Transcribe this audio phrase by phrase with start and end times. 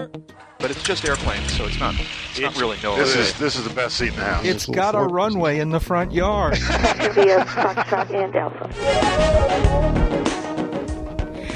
[0.00, 0.10] here.
[0.58, 1.94] But it's just airplanes, so it's not.
[1.98, 2.94] It's, not really no.
[2.96, 4.44] This is this is the best seat in the house.
[4.44, 6.58] It's got a runway in the front yard.
[6.58, 8.68] Via Foxtrot and Alpha.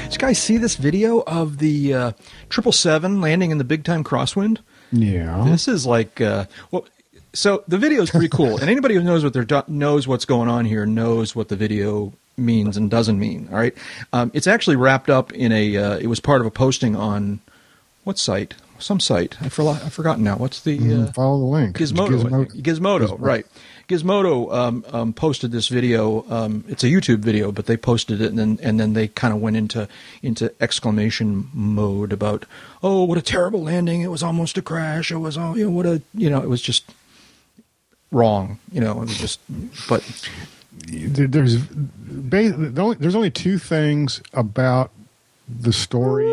[0.03, 2.11] Did you guys see this video of the uh,
[2.49, 4.57] triple seven landing in the big time crosswind?
[4.91, 5.43] Yeah.
[5.45, 6.87] This is like uh, well.
[7.33, 10.25] So the video is pretty cool, and anybody who knows what they're do- knows what's
[10.25, 13.49] going on here knows what the video means and doesn't mean.
[13.51, 13.75] All right,
[14.13, 15.77] um, it's actually wrapped up in a.
[15.77, 17.41] Uh, it was part of a posting on
[18.05, 18.53] what site?
[18.79, 19.41] Some site.
[19.41, 19.83] I forgot.
[19.83, 20.35] I've forgotten now.
[20.37, 21.77] What's the uh, Mm, follow the link.
[21.77, 22.63] Gizmodo, Gizmo- I think.
[22.65, 23.45] Gizmodo, right?
[23.87, 26.25] Gizmodo um, um, posted this video.
[26.29, 29.33] Um, it's a YouTube video, but they posted it, and then and then they kind
[29.33, 29.87] of went into
[30.21, 32.45] into exclamation mode about,
[32.83, 34.01] oh, what a terrible landing!
[34.01, 35.09] It was almost a crash.
[35.09, 36.83] It was all you know, what a you know, it was just
[38.11, 38.59] wrong.
[38.73, 39.39] You know, it was just.
[39.87, 40.03] But
[40.87, 44.91] there's ba- the only, there's only two things about
[45.47, 46.25] the story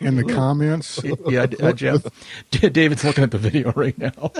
[0.00, 1.00] in the comments.
[1.28, 2.02] yeah, uh, Jeff,
[2.50, 4.32] David's looking at the video right now.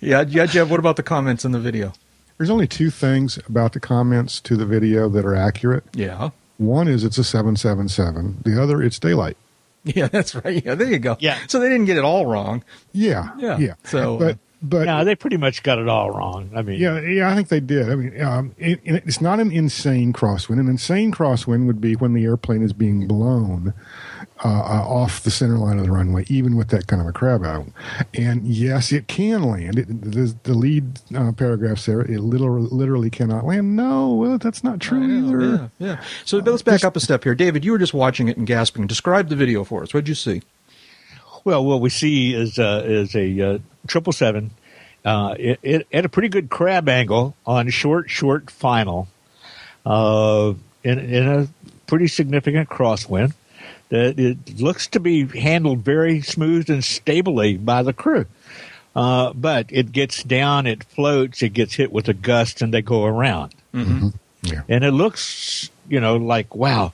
[0.00, 0.68] yeah, yeah, Jeff.
[0.68, 1.92] What about the comments in the video?
[2.38, 5.84] There's only two things about the comments to the video that are accurate.
[5.94, 8.38] Yeah, One is it's a 777.
[8.44, 9.36] The other, it's daylight.
[9.84, 10.64] yeah, that's right.
[10.64, 11.16] Yeah, there you go.
[11.20, 11.38] Yeah.
[11.46, 12.64] So they didn't get it all wrong.
[12.92, 13.58] Yeah, Yeah.
[13.58, 13.74] yeah.
[13.84, 16.50] So, uh, but but No, they pretty much got it all wrong.
[16.54, 17.90] I mean, Yeah, yeah, I think they did.
[17.90, 20.60] I mean, um, it, it- it's not an insane crosswind.
[20.60, 23.74] An insane crosswind would be when the airplane is being blown
[24.44, 27.12] uh, uh, off the center line of the runway, even with that kind of a
[27.12, 27.66] crab out.
[28.14, 29.78] And yes, it can land.
[29.78, 33.76] It, the, the lead uh, paragraphs there, it literally, literally cannot land.
[33.76, 35.70] No, well, that's not true know, either.
[35.78, 36.02] Yeah, yeah.
[36.24, 37.64] So let's back up a step here, David.
[37.64, 38.86] You were just watching it and gasping.
[38.86, 39.92] Describe the video for us.
[39.94, 40.42] What did you see?
[41.44, 44.52] Well, what we see is uh, is a triple seven
[45.04, 49.08] uh, it, it, at a pretty good crab angle on short short final,
[49.84, 51.48] uh, in in a
[51.86, 53.34] pretty significant crosswind.
[53.88, 58.26] That it looks to be handled very smooth and stably by the crew.
[58.94, 62.82] Uh, but it gets down, it floats, it gets hit with a gust, and they
[62.82, 63.54] go around.
[63.74, 64.08] Mm-hmm.
[64.42, 64.62] Yeah.
[64.68, 66.92] And it looks, you know, like wow,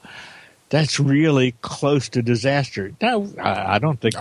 [0.71, 2.93] that's really close to disaster.
[3.01, 4.15] No, I, I don't think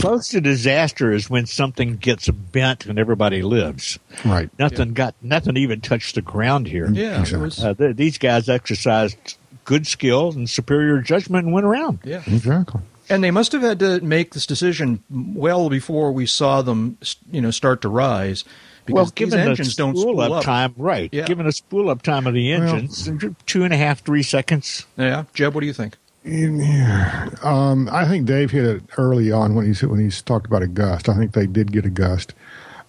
[0.00, 3.98] close to disaster is when something gets bent and everybody lives.
[4.24, 4.48] Right.
[4.58, 6.90] Nothing got nothing even touched the ground here.
[6.90, 7.64] Yeah, Exactly.
[7.64, 12.00] Uh, th- these guys exercised good skill and superior judgment and went around.
[12.04, 12.80] Yeah, Exactly.
[13.08, 16.96] and they must have had to make this decision well before we saw them,
[17.30, 18.44] you know, start to rise.
[18.84, 20.42] Because well, these given engines the don't spool spool up, up.
[20.44, 21.08] time, right?
[21.12, 21.24] Yeah.
[21.24, 23.08] Given the spool up time of the engines,
[23.46, 24.86] two and a half, three seconds.
[24.96, 25.96] Yeah, Jeb, what do you think?
[26.24, 27.28] Yeah.
[27.42, 30.66] Um, I think Dave hit it early on when he's when he's talked about a
[30.68, 31.08] gust.
[31.08, 32.34] I think they did get a gust.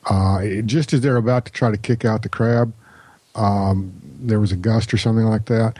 [0.10, 2.74] Uh, it- just as they're about to try to kick out the crab,
[3.36, 5.78] um, there was a gust or something like that.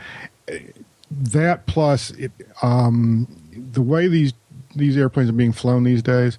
[1.10, 2.32] That plus it,
[2.62, 3.28] um,
[3.72, 4.32] the way these
[4.74, 6.38] these airplanes are being flown these days,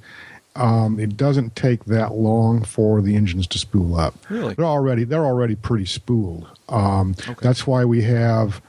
[0.55, 4.15] um, it doesn't take that long for the engines to spool up.
[4.29, 4.53] Really?
[4.53, 6.47] They're already they're already pretty spooled.
[6.69, 8.61] Um, That's why we have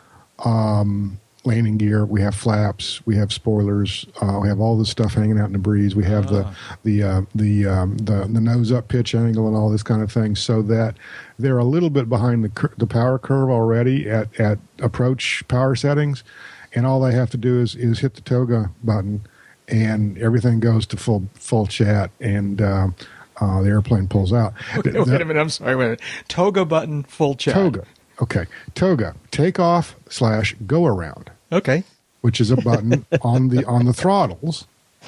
[0.44, 5.14] um, landing gear, we have flaps, we have spoilers, uh, we have all this stuff
[5.14, 5.94] hanging out in the breeze.
[5.94, 9.70] We have the the uh, the, um, the the nose up pitch angle and all
[9.70, 10.96] this kind of thing, so that
[11.38, 15.76] they're a little bit behind the cur- the power curve already at at approach power
[15.76, 16.24] settings,
[16.74, 19.24] and all they have to do is is hit the toga button,
[19.68, 22.94] and everything goes to full full chat, and um,
[23.40, 24.54] uh, the airplane pulls out.
[24.84, 25.36] wait a minute.
[25.36, 25.76] I'm sorry.
[25.76, 26.00] Wait a minute.
[26.28, 27.54] Toga button, full chat.
[27.54, 27.84] Toga.
[28.22, 28.46] Okay.
[28.74, 29.14] Toga.
[29.30, 31.84] Take off slash go around, Okay.
[32.22, 34.66] which is a button on the on the throttles.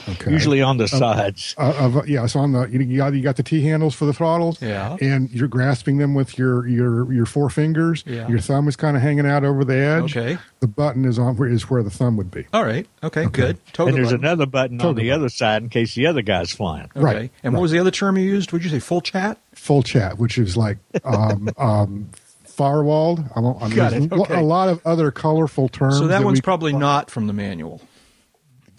[0.09, 0.31] Okay.
[0.31, 1.55] Usually on the sides.
[1.59, 4.13] Uh, of, yeah, so on the you got you got the T handles for the
[4.13, 4.97] throttles, Yeah.
[5.01, 8.05] and you're grasping them with your your your four fingers.
[8.07, 8.29] Yeah.
[8.29, 10.17] Your thumb is kind of hanging out over the edge.
[10.17, 10.39] Okay.
[10.61, 12.47] The button is on where is where the thumb would be.
[12.53, 12.87] All right.
[13.03, 13.27] Okay.
[13.27, 13.59] Good.
[13.73, 14.25] Toga and there's button.
[14.25, 15.13] another button on the button.
[15.13, 16.85] other side in case the other guy's flying.
[16.97, 17.01] Okay.
[17.01, 17.63] Right, And what right.
[17.63, 18.53] was the other term you used?
[18.53, 19.39] Would you say full chat?
[19.55, 22.11] Full chat, which is like um, um,
[22.47, 23.31] firewalled.
[23.37, 24.35] I, don't, I mean, Got it, okay.
[24.39, 25.99] a lot of other colorful terms.
[25.99, 27.81] So that one's we- probably not from the manual.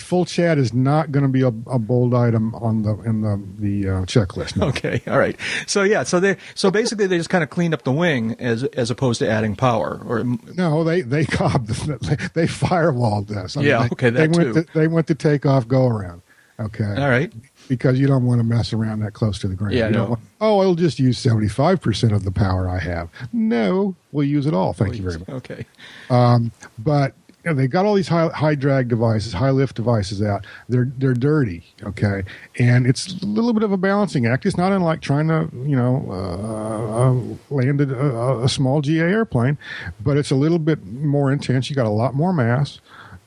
[0.10, 3.40] Full chat is not going to be a, a bold item on the in the
[3.60, 4.58] the uh, checklist.
[4.58, 4.68] No.
[4.70, 5.38] Okay, all right.
[5.68, 8.64] So yeah, so they so basically they just kind of cleaned up the wing as
[8.64, 10.02] as opposed to adding power.
[10.06, 11.68] Or No, they they cobbed
[12.34, 13.56] they firewalled this.
[13.56, 14.64] I Yeah, they, okay, that they went too.
[14.64, 16.24] To, they went to take off go around.
[16.60, 17.32] Okay, all right,
[17.70, 19.76] because you don't want to mess around that close to the ground.
[19.76, 20.10] Yeah, You don't no.
[20.10, 23.10] want- oh, I'll just use seventy five percent of the power I have.
[23.32, 24.74] No, we'll use it all.
[24.74, 25.30] Thank you very much.
[25.30, 25.66] Okay,
[26.10, 27.14] um, But
[27.44, 30.46] you know, they got all these high, high drag devices, high lift devices out.
[30.68, 32.24] They're they're dirty, okay,
[32.58, 34.46] and it's a little bit of a balancing act.
[34.46, 39.58] It's not unlike trying to you know uh, uh, land a, a, small GA airplane,
[40.02, 41.70] but it's a little bit more intense.
[41.70, 42.82] You got a lot more mass.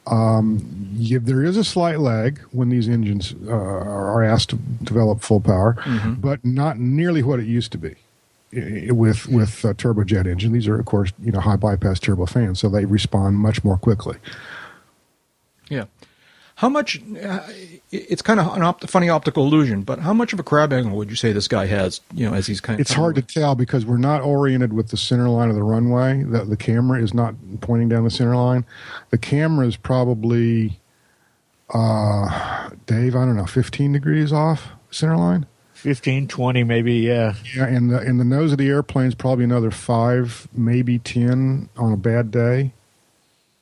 [0.06, 5.22] Um, you, there is a slight lag when these engines uh, are asked to develop
[5.22, 5.76] full power,
[6.18, 7.94] but not nearly what it used to be
[8.52, 10.52] with with uh, turbojet engine.
[10.52, 14.16] These are, of course, you know, high bypass turbofans, so they respond much more quickly.
[15.68, 15.84] Yeah.
[16.56, 17.02] How much?
[17.20, 17.40] Uh,
[17.90, 20.96] it's kind of an opt- funny optical illusion, but how much of a crab angle
[20.98, 22.00] would you say this guy has?
[22.14, 22.78] You know, as he's kind.
[22.78, 25.62] Of it's hard to tell because we're not oriented with the center line of the
[25.62, 26.22] runway.
[26.22, 28.66] The, the camera is not pointing down the center line.
[29.10, 30.78] The camera is probably,
[31.70, 35.46] uh, Dave, I don't know, 15 degrees off center line.
[35.82, 37.34] 15, 20 maybe, yeah.
[37.56, 41.68] Yeah, and the and the nose of the airplane is probably another five, maybe ten
[41.76, 42.70] on a bad day.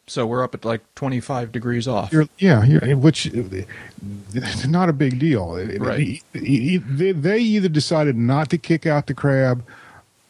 [0.06, 2.12] So we're up at like twenty five degrees off.
[2.12, 5.54] You're, yeah, you're, which it's not a big deal.
[5.78, 6.22] Right.
[6.34, 6.76] They,
[7.12, 9.64] they either decided not to kick out the crab,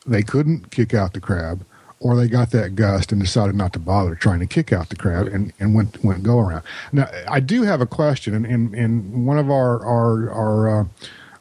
[0.06, 1.64] they couldn't kick out the crab,
[1.98, 4.96] or they got that gust and decided not to bother trying to kick out the
[4.96, 6.62] crab and, and went went go around.
[6.92, 10.84] Now, I do have a question, and, and, and one of our our our uh,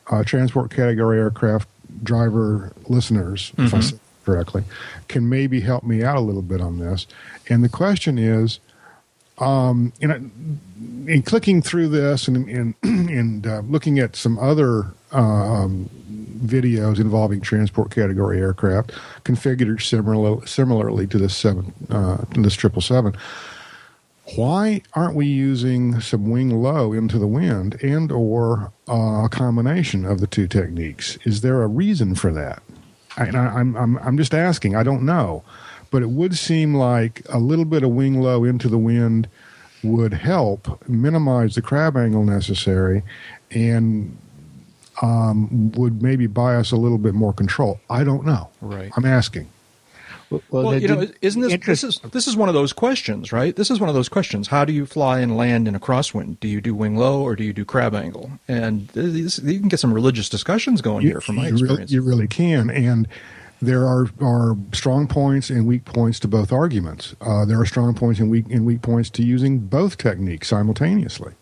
[0.09, 1.67] uh, transport category aircraft
[2.03, 4.63] driver listeners, if I said it correctly,
[5.07, 7.07] can maybe help me out a little bit on this.
[7.47, 8.59] And the question is,
[9.39, 10.15] um, know,
[11.07, 15.89] in clicking through this and and, and uh, looking at some other um,
[16.39, 18.91] videos involving transport category aircraft
[19.23, 23.15] configured similar, similarly to this seven uh, to this triple seven.
[24.35, 30.05] Why aren't we using some wing low into the wind and or uh, a combination
[30.05, 31.17] of the two techniques?
[31.23, 32.61] Is there a reason for that?
[33.17, 34.75] I, I'm I'm I'm just asking.
[34.75, 35.43] I don't know,
[35.91, 39.27] but it would seem like a little bit of wing low into the wind
[39.83, 43.03] would help minimize the crab angle necessary,
[43.51, 44.17] and
[45.01, 47.79] um, would maybe buy us a little bit more control.
[47.89, 48.49] I don't know.
[48.61, 48.91] Right.
[48.95, 49.49] I'm asking.
[50.51, 53.31] Well, the- you know, isn't this interest- this is this is one of those questions,
[53.31, 53.55] right?
[53.55, 54.47] This is one of those questions.
[54.49, 56.39] How do you fly and land in a crosswind?
[56.39, 58.31] Do you do wing low or do you do crab angle?
[58.47, 61.91] And this, you can get some religious discussions going here, from my you really, experience.
[61.91, 63.07] you really can, and
[63.61, 67.15] there are are strong points and weak points to both arguments.
[67.21, 71.33] Uh, there are strong points and weak and weak points to using both techniques simultaneously.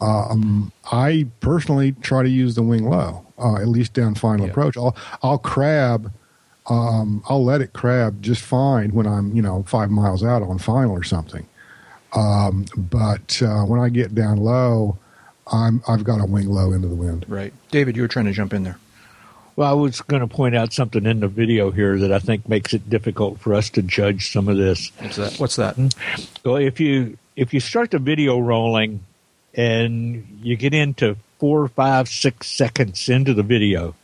[0.00, 4.50] Um, I personally try to use the wing low, uh, at least down final Yeah.
[4.52, 4.76] approach.
[4.76, 6.12] I'll I'll crab.
[6.68, 10.58] Um, I'll let it crab just fine when I'm, you know, five miles out on
[10.58, 11.46] final or something.
[12.12, 14.98] Um, but uh, when I get down low,
[15.52, 17.24] I'm I've got a wing low into the wind.
[17.28, 18.78] right, David, you were trying to jump in there.
[19.54, 22.48] Well, I was going to point out something in the video here that I think
[22.48, 24.92] makes it difficult for us to judge some of this.
[24.98, 25.36] What's that?
[25.38, 25.94] What's that?
[26.44, 29.00] Well, if you if you start the video rolling
[29.54, 33.94] and you get into four, five, six seconds into the video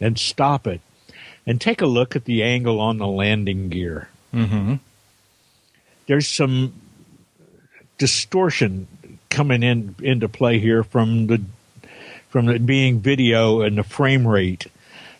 [0.00, 0.80] and stop it
[1.46, 4.08] and take a look at the angle on the landing gear.
[4.32, 4.74] Mm-hmm.
[6.06, 6.74] There's some
[7.98, 8.86] distortion
[9.30, 11.40] coming in into play here from the
[12.28, 14.66] from it being video and the frame rate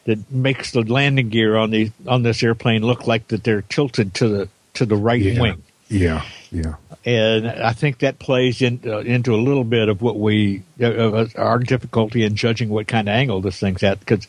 [0.05, 4.15] that makes the landing gear on the on this airplane look like that they're tilted
[4.15, 5.41] to the to the right Yeah.
[5.41, 6.77] wing Yeah, yeah.
[7.05, 11.27] and I think that plays in, uh, into a little bit of what we uh,
[11.37, 14.01] our difficulty in judging what kind of angle this thing's at.
[14.01, 14.25] Because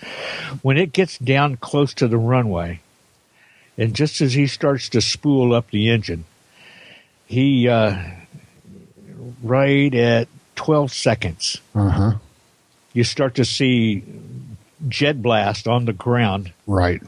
[0.61, 2.81] when it gets down close to the runway,
[3.77, 6.25] and just as he starts to spool up the engine,
[7.27, 7.95] he uh,
[9.41, 12.11] right at twelve seconds, Uh huh.
[12.93, 14.03] you start to see
[14.89, 16.51] jet blast on the ground.
[16.67, 17.01] Right.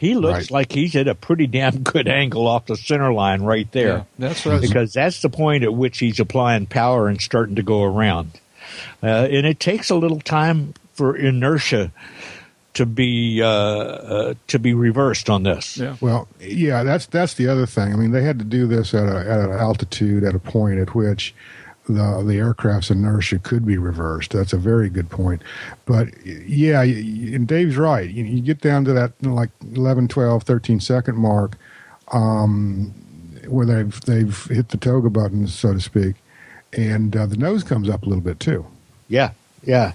[0.00, 0.50] He looks Right.
[0.50, 3.88] like he's at a pretty damn good angle off the center line right there.
[3.98, 7.20] Yeah, that's what I was, because that's the point at which he's applying power and
[7.20, 8.32] starting to go around.
[9.02, 11.92] Uh, and it takes a little time for inertia
[12.72, 15.76] to be uh, uh, to be reversed on this.
[15.76, 15.96] yeah.
[16.00, 16.82] Well, yeah.
[16.82, 17.92] That's that's the other thing.
[17.92, 20.78] I mean, they had to do this at a at an altitude at a point
[20.78, 21.34] at which
[21.94, 24.30] the the aircraft's inertia could be reversed.
[24.32, 25.42] That's a very good point.
[25.86, 28.08] But yeah, and Dave's right.
[28.08, 31.56] You, you get down to that like 11, 12, 13 second mark,
[32.12, 32.92] um,
[33.48, 36.16] where they've they've hit the toga button, so to speak,
[36.72, 38.66] and uh, the nose comes up a little bit too.
[39.08, 39.30] Yeah,
[39.64, 39.92] yeah.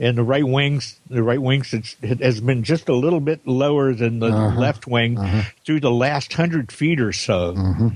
[0.00, 3.46] And the right wings, the right wings it's- it has been just a little bit
[3.46, 4.58] lower than the Uh-huh.
[4.58, 5.18] left wing
[5.64, 7.54] through the last hundred feet or so.
[7.54, 7.88] Mm-hmm.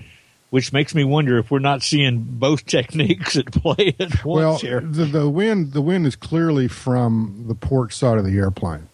[0.54, 4.58] Which makes me wonder if we're not seeing both techniques at play at once well,
[4.58, 4.80] here.
[4.80, 8.88] the the wind the wind is clearly from the port side of the airplane,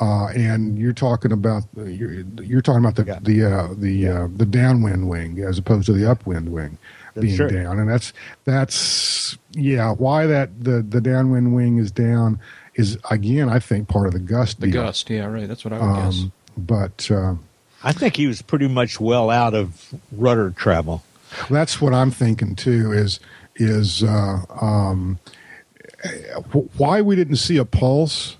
[0.00, 3.18] uh, and you're talking about you're, you're talking about the Yeah.
[3.20, 6.78] the uh, the uh, the downwind wing as opposed to the upwind wing
[7.14, 7.48] That's being true.
[7.50, 12.40] down, and that's that's yeah why that the the downwind wing is down
[12.76, 14.82] is again I think part of the gust The deal.
[14.84, 15.10] gust.
[15.10, 15.46] Yeah, right.
[15.46, 16.20] That's what I would guess.
[16.22, 17.34] Um, but uh,
[17.84, 21.04] I think he was pretty much well out of rudder travel.
[21.50, 22.92] That's what I'm thinking too.
[22.92, 23.20] Is
[23.56, 25.18] is uh, um,
[26.76, 28.36] why we didn't see a pulse?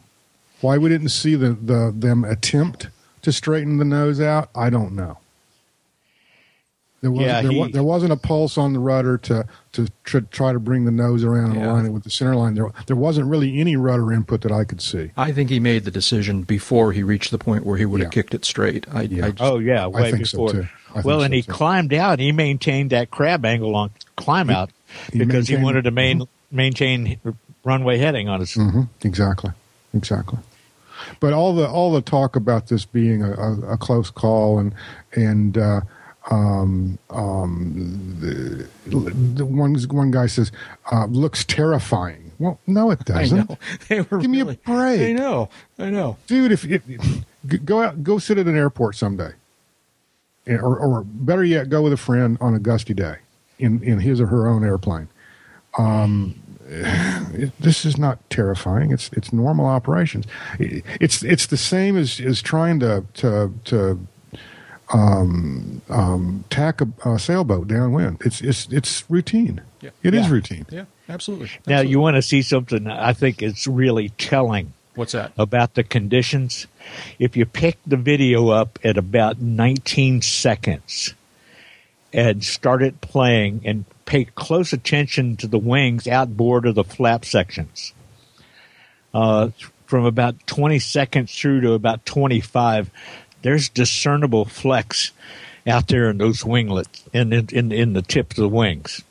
[0.61, 2.89] Why we didn't see the, the them attempt
[3.23, 4.49] to straighten the nose out?
[4.55, 5.19] I don't know.
[7.05, 9.89] There, was, Yeah, there, he- wa- there wasn't a pulse on the rudder to to
[10.05, 11.71] tr- try to bring the nose around and Yeah.
[11.71, 12.55] align it with the center line.
[12.55, 15.11] There, there wasn't really any rudder input that I could see.
[15.17, 18.11] I think he made the decision before he reached the point where he would have
[18.11, 18.87] kicked it straight.
[18.91, 19.27] I, Yeah.
[19.27, 20.53] I just, Oh yeah, way think so, before.
[20.53, 20.69] too.
[20.91, 21.53] I think well, and so, he too.
[21.53, 22.21] climbed out.
[22.21, 24.71] He maintained that crab angle on climb out
[25.13, 27.19] he because he wanted to main, maintain
[27.65, 28.55] runway heading on his.
[28.55, 29.51] hmm Exactly,
[29.93, 30.39] exactly.
[31.21, 34.73] But all the all the talk about this being a, a, a close call and
[35.15, 35.81] and uh,
[36.31, 40.51] um, um, the, the one one guy says
[40.91, 42.33] uh, looks terrifying.
[42.39, 43.49] Well, no, it doesn't.
[43.49, 43.59] know.
[43.89, 45.01] They were Give me a really- break.
[45.01, 45.49] I know.
[45.79, 46.17] I know.
[46.27, 46.53] dude.
[46.53, 46.83] If, if
[47.47, 49.33] g- go out, go sit at an airport someday,
[50.47, 53.17] or, or better yet, go with a friend on a gusty day
[53.59, 55.09] in in his or her own airplane.
[55.79, 56.35] Um,
[56.67, 58.91] it, this is not terrifying.
[58.93, 60.25] It's it's normal operations.
[60.59, 64.07] It- It's it's the same as as trying to to to
[64.93, 68.21] um, um, tack a, a sailboat downwind.
[68.25, 69.63] It's it's it's routine.
[69.81, 69.91] Yeah.
[70.03, 70.33] It is Yeah.
[70.33, 70.67] routine.
[70.71, 71.47] Yeah, absolutely.
[71.67, 71.91] Now Absolutely.
[71.91, 75.33] you want to see something I think it's really telling What's that?
[75.39, 76.67] about the conditions.
[77.19, 81.15] If you pick the video up at about 19 seconds
[82.13, 87.25] and start it playing and pay close attention to the wings outboard of the flap
[87.25, 87.93] sections,
[89.13, 89.49] uh,
[89.87, 92.91] from about 20 seconds through to about 25,
[93.45, 95.13] there's discernible flex
[95.67, 99.03] out there in those winglets in in, in, in the tips of the wings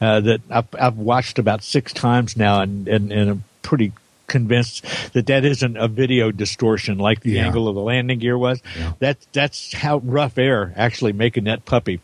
[0.00, 3.92] uh, that I've, I've watched about six times now, and, and, and I'm pretty
[4.28, 7.46] convinced that that isn't a video distortion like the Yeah.
[7.46, 8.60] angle of the landing gear was.
[8.78, 8.92] Yeah.
[9.00, 12.00] That that's how rough air actually making that puppy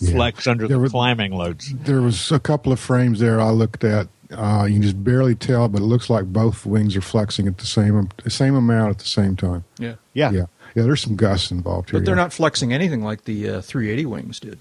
[0.00, 0.12] Yeah.
[0.14, 1.72] flex under There the were- climbing loads.
[1.74, 4.08] There was a couple of frames there I looked at.
[4.30, 7.58] Uh, you can just barely tell, but it looks like both wings are flexing at
[7.58, 9.62] the same the same amount at the same time.
[9.78, 9.94] Yeah.
[10.14, 10.30] Yeah.
[10.32, 10.82] Yeah, yeah.
[10.82, 12.00] There's some gusts involved here.
[12.00, 12.22] But they're yeah.
[12.22, 14.58] not flexing anything like the uh, 380 wings did.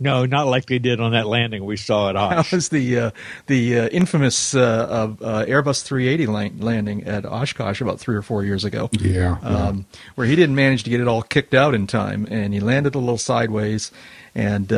[0.00, 3.10] No, not like they did on that landing we saw at That was the uh,
[3.46, 8.22] the uh, infamous uh, uh, uh, Airbus 380 lan- landing at Oshkosh about three or
[8.22, 8.90] four years ago.
[8.92, 9.48] Yeah, yeah.
[9.48, 9.86] Um,
[10.16, 12.94] where he didn't manage to get it all kicked out in time, and he landed
[12.94, 13.92] a little sideways,
[14.34, 14.72] and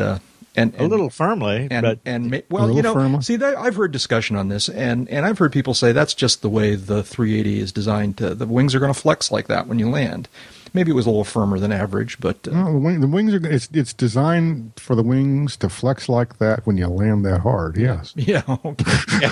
[0.57, 3.21] uh, and, a little firmly, and but and ma- A well, you know, firmly.
[3.21, 6.41] see, that, I've heard discussion on this, and and I've heard people say that's just
[6.41, 8.17] the way the 380 is designed.
[8.17, 10.27] To, the wings are going to flex like that when you land.
[10.73, 13.33] Maybe it was a little firmer than average, but uh, No, the, wing, the wings
[13.33, 13.45] are.
[13.47, 17.77] It's it's designed for the wings to flex like that when you land that hard.
[17.77, 18.13] Yes.
[18.17, 18.85] yeah, okay.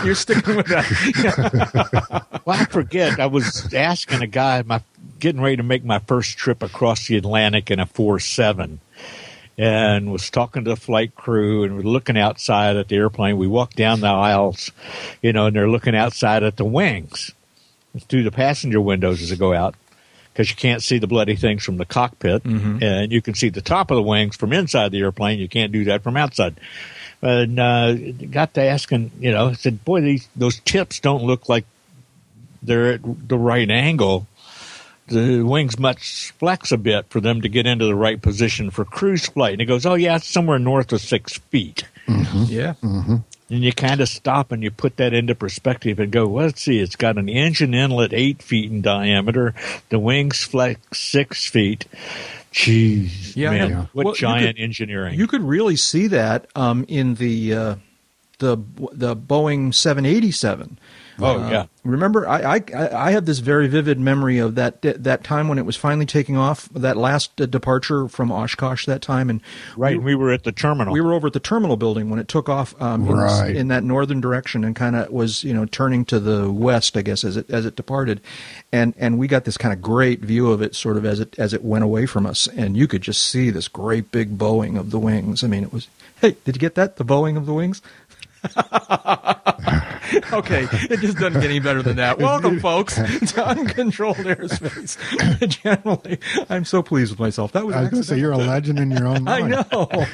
[0.05, 2.25] you're sticking with that.
[2.45, 3.19] Well, I forget.
[3.19, 4.81] I was asking a guy, my
[5.19, 8.79] getting ready to make my first trip across the Atlantic in a four seven,
[9.57, 13.37] and was talking to the flight crew and we're looking outside at the airplane.
[13.37, 14.71] We walked down the aisles,
[15.21, 17.31] you know, and they're looking outside at the wings
[18.09, 19.75] through the passenger windows as they go out
[20.33, 22.43] because you can't see the bloody things from the cockpit,
[22.83, 25.39] and you can see the top of the wings from inside the airplane.
[25.39, 26.59] You can't do that from outside.
[27.21, 27.93] And uh,
[28.29, 31.63] got to asking, you know, I said, "Boy, these those tips don't look like
[32.61, 34.27] they're at the right angle.
[35.07, 38.85] The wings must flex a bit for them to get into the right position for
[38.85, 43.23] cruise flight." And he goes, "Oh yeah, it's somewhere north of six feet." yeah, And
[43.63, 46.79] you kind of stop and you put that into perspective and go, well, let's see,
[46.79, 49.53] it's got an engine inlet eight feet in diameter.
[49.89, 51.85] The wings flex six feet.
[52.51, 53.89] Jeez, Yeah, man, know.
[53.93, 55.19] what Well, you giant could- engineering.
[55.19, 57.75] You could really see that um, in the uh,
[58.39, 58.57] the
[58.91, 60.77] the Boeing 787.
[61.19, 61.65] Oh, Uh, yeah.
[61.83, 65.65] Remember, I, I I have this very vivid memory of that that time when it
[65.67, 66.67] was finally taking off.
[66.69, 69.39] That last uh, departure from Oshkosh that time, and
[69.77, 69.95] Right.
[69.99, 70.91] we, We were at the terminal.
[70.91, 73.83] we were over at the terminal building when it took off um, in, in that
[73.83, 77.37] northern direction and kind of was you know turning to the west, I guess, as
[77.37, 78.19] it as it departed,
[78.73, 81.37] and and we got this kind of great view of it, sort of as it
[81.37, 84.75] as it went away from us, and you could just see this great big bowing
[84.75, 85.43] of the wings.
[85.43, 85.87] I mean, it was.
[86.21, 86.95] Hey, did you get that?
[86.95, 87.81] The bowing of the wings.
[90.33, 92.19] okay, it just doesn't get any better than that.
[92.19, 92.95] Welcome, folks,
[93.33, 94.97] to uncontrolled airspace.
[95.63, 97.51] Generally, I'm so pleased with myself.
[97.53, 97.75] That was.
[97.75, 99.55] I was going to say you're a legend in your own mind.
[99.55, 99.67] I mind.
[99.71, 100.05] know.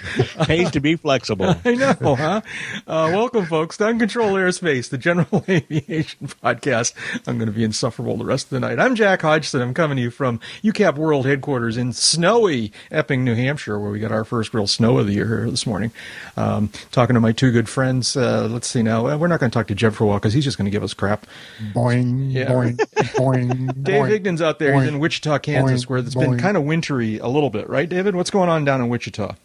[0.46, 1.56] Pays to be flexible.
[1.66, 2.42] I know, huh?
[2.88, 6.94] Uh, welcome, folks, to Uncontrolled Airspace, the General Aviation Podcast.
[7.28, 8.80] I'm going to be insufferable the rest of the night.
[8.80, 9.62] I'm Jack Hodgson.
[9.62, 14.00] I'm coming to you from UCAP World Headquarters in snowy Epping, New Hampshire, where we
[14.00, 15.92] got our first real snow of the year here this morning.
[16.38, 18.16] Um, talking to my two good friends.
[18.22, 19.08] Uh, let's see now.
[19.08, 20.66] Uh, We're not going to talk to Jeb for a while because he's just going
[20.66, 21.26] to give us crap.
[21.74, 22.46] Boing, Yeah.
[22.46, 22.76] boing,
[23.16, 23.84] boing.
[23.84, 24.74] Dave boing, Higdon's out there.
[24.80, 27.90] He's in Wichita, Kansas, boing, where it's been kind of wintry a little bit, right,
[27.90, 28.16] David?
[28.16, 29.36] What's going on down in Wichita?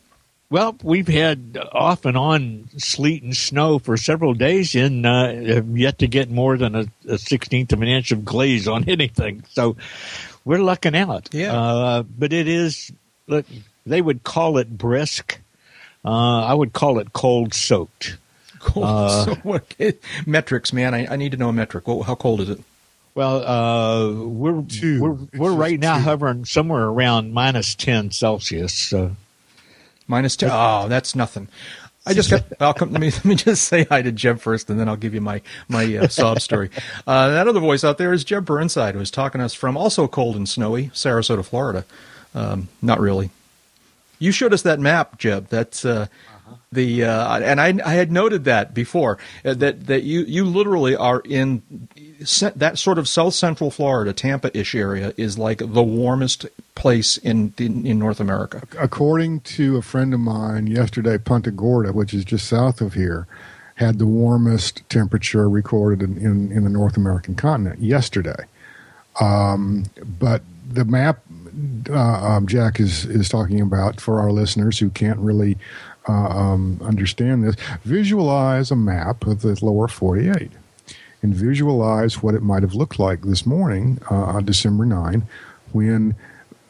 [0.49, 5.76] Well, we've had off and on sleet and snow for several days, and uh, have
[5.76, 9.42] yet to get more than a, a sixteenth of an inch of glaze on anything.
[9.50, 9.76] So
[10.45, 11.30] we're lucking out.
[11.33, 11.52] Yeah.
[11.52, 12.92] Uh, but it is.
[13.26, 13.45] Look,
[13.85, 15.40] they would call it brisk.
[16.04, 18.16] Uh, I would call it cold soaked.
[18.66, 18.87] Cold.
[18.87, 19.64] Uh, so what,
[20.26, 20.94] metrics, man.
[20.94, 21.87] I, I need to know a metric.
[21.87, 22.61] What, how cold is it?
[23.14, 25.00] Well, uh, we're Two.
[25.00, 26.02] we're we're right now two.
[26.02, 28.75] hovering somewhere around minus ten Celsius.
[28.75, 29.16] So.
[30.06, 30.50] Minus ten.
[30.52, 31.49] Oh, that's nothing.
[32.06, 32.44] I just got.
[32.61, 32.92] I'll come.
[32.92, 35.20] Let me let me just say hi to Jeb first, and then I'll give you
[35.20, 36.70] my my uh, sob story.
[37.06, 39.76] Uh, that other voice out there is Jeb Burnside, who is talking to us from
[39.76, 41.85] also cold and snowy Sarasota, Florida.
[42.35, 43.30] Um, not really.
[44.18, 45.49] You showed us that map, Jeb.
[45.49, 46.06] That's uh,
[46.72, 50.96] the uh, and I I had noted that before uh, that that you you literally
[50.96, 51.62] are in
[52.56, 57.86] that sort of South Central Florida, Tampa-ish area is like the warmest place in in,
[57.86, 58.62] in North America.
[58.78, 63.26] according to a friend of mine yesterday, Punta Gorda, which is just south of here,
[63.76, 68.44] had the warmest temperature recorded in, in, in the North American continent yesterday.
[69.20, 69.84] Um,
[70.18, 71.20] but the map
[71.88, 75.56] uh, um, Jack is, is talking about for our listeners who can't really
[76.08, 80.50] uh, um, understand this, visualize a map of the lower 48
[81.22, 85.22] and visualize what it might have looked like this morning uh, on December 9
[85.72, 86.14] when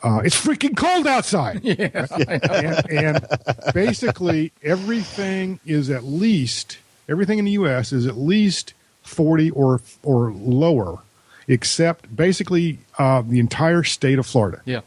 [0.02, 1.64] uh, it's freaking cold outside.
[1.64, 3.26] and, and
[3.74, 6.78] basically, everything is at least,
[7.08, 7.92] everything in the U.S.
[7.92, 11.00] is at least 40 or, or lower,
[11.48, 14.60] except basically uh, the entire state of Florida.
[14.64, 14.80] Yeah.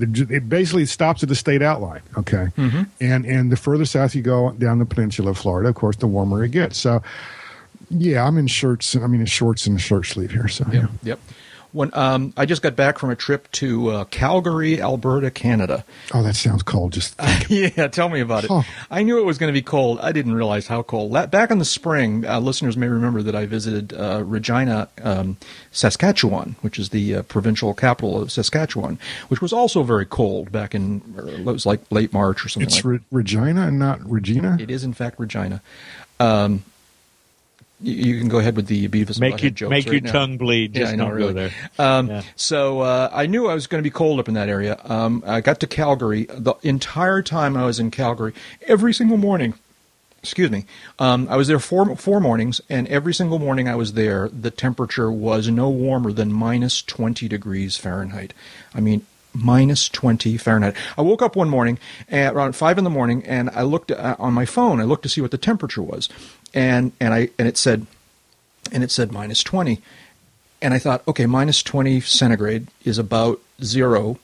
[0.00, 2.02] It basically stops at the state outline.
[2.16, 2.82] Okay, mm-hmm.
[3.00, 6.06] and and the further south you go down the peninsula of Florida, of course, the
[6.06, 6.78] warmer it gets.
[6.78, 7.02] So,
[7.90, 8.96] yeah, I'm in shirts.
[8.96, 10.48] I mean, in shorts and a shirt sleeve here.
[10.48, 10.86] So, yeah.
[11.02, 11.20] Yep.
[11.76, 15.84] When um, I just got back from a trip to uh, Calgary, Alberta, Canada.
[16.14, 16.94] Oh, that sounds cold.
[16.94, 17.14] Just
[17.50, 18.48] yeah, tell me about it.
[18.48, 18.62] Huh.
[18.90, 20.00] I knew it was going to be cold.
[20.00, 21.12] I didn't realize how cold.
[21.30, 25.36] Back in the spring, uh, listeners may remember that I visited uh, Regina, um,
[25.70, 30.74] Saskatchewan, which is the uh, provincial capital of Saskatchewan, which was also very cold back
[30.74, 32.68] in uh, it was like late March or something.
[32.68, 34.56] it's like Re- Regina and not Regina.
[34.58, 35.60] It is in fact Regina.
[36.18, 36.64] Um,
[37.80, 40.12] you, can go ahead with the Beavis Make you jokes make right your now.
[40.12, 40.74] tongue bleed.
[40.74, 41.32] Yeah, Just I know, really.
[41.34, 41.50] there.
[41.78, 42.22] Um, Yeah.
[42.36, 44.80] So uh, I knew I was going to be cold up in that area.
[44.84, 46.24] Um, I got to Calgary.
[46.30, 48.32] The entire time I was in Calgary,
[48.66, 49.54] every single morning,
[50.22, 50.64] excuse me,
[50.98, 54.50] um, I was there four four mornings, and every single morning I was there, the
[54.50, 58.32] temperature was no warmer than minus twenty degrees Fahrenheit.
[58.74, 59.06] I mean.
[59.38, 60.74] Minus 20 Fahrenheit.
[60.96, 64.16] I woke up one morning at around 5 in the morning and I looked uh,
[64.18, 64.80] on my phone.
[64.80, 66.08] I looked to see what the temperature was.
[66.54, 67.86] And, and, I, and it said
[68.72, 69.80] and it said minus 20.
[70.62, 74.18] And I thought, okay, minus 20 centigrade is about zero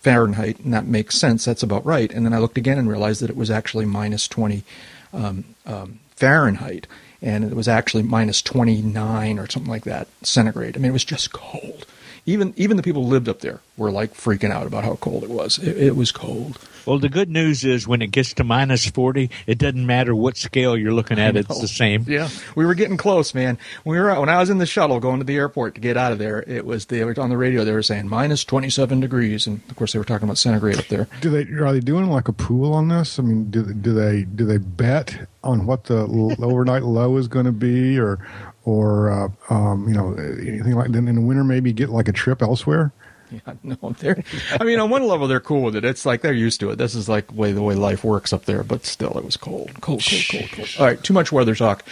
[0.00, 1.44] Fahrenheit, and that makes sense.
[1.44, 2.12] That's about right.
[2.12, 4.64] And then I looked again and realized that it was actually minus 20
[5.12, 6.86] um, um, Fahrenheit,
[7.20, 10.76] and it was actually minus 29 or something like that centigrade.
[10.76, 11.86] I mean, it was just cold.
[12.24, 15.24] Even even the people who lived up there were like freaking out about how cold
[15.24, 15.58] it was.
[15.58, 16.58] It, it was cold.
[16.86, 20.36] Well, the good news is when it gets to minus 40, it doesn't matter what
[20.36, 22.04] scale you're looking at, it's the same.
[22.08, 23.56] Yeah, we were getting close, man.
[23.84, 25.96] When we were when I was in the shuttle going to the airport to get
[25.96, 27.64] out of there, it was they were on the radio.
[27.64, 30.78] They were saying minus twenty seven degrees, and of course they were talking about centigrade
[30.78, 31.08] up there.
[31.20, 33.18] Do they are they doing like a pool on this?
[33.18, 36.00] I mean, do do they do they bet on what the
[36.42, 38.18] overnight low is going to be, or
[38.64, 40.90] or uh, um, you know anything like?
[40.92, 42.92] Then in the winter, maybe get like a trip elsewhere.
[43.30, 44.22] Yeah, no, they're.
[44.60, 45.84] I mean, on one level they're cool with it.
[45.84, 46.76] It's like they're used to it.
[46.76, 48.62] This is like way the way life works up there.
[48.62, 50.68] But still, it was cold, cold, cold, cold, cold.
[50.78, 51.84] All right, too much weather talk.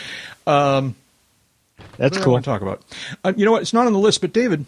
[0.47, 0.97] Um,
[1.97, 2.33] That's what do I cool.
[2.35, 2.83] want to talk about?
[3.25, 3.63] Uh, you know what?
[3.63, 4.67] It's not on the list, but David,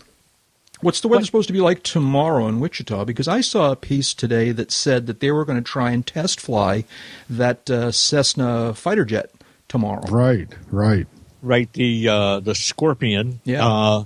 [0.80, 1.26] what's the weather What?
[1.26, 3.04] supposed to be like tomorrow in Wichita?
[3.04, 6.06] Because I saw a piece today that said that they were going to try and
[6.06, 6.84] test fly
[7.28, 9.30] that uh, Cessna fighter jet
[9.68, 10.06] tomorrow.
[10.08, 11.06] Right, right.
[11.42, 13.66] Right the uh, the scorpion Yeah.
[13.66, 14.05] uh,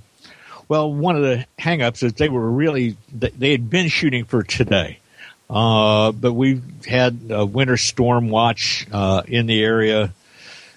[0.68, 4.99] well one of the hangups is they were really they had been shooting for today
[5.49, 10.12] uh, but we've had a winter storm watch uh, in the area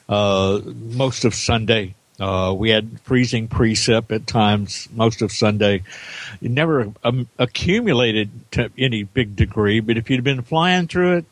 [0.08, 5.84] uh, most of sunday uh, we had freezing precip at times most of Sunday.
[6.42, 11.26] It never um, accumulated to any big degree, but if you'd been flying through it,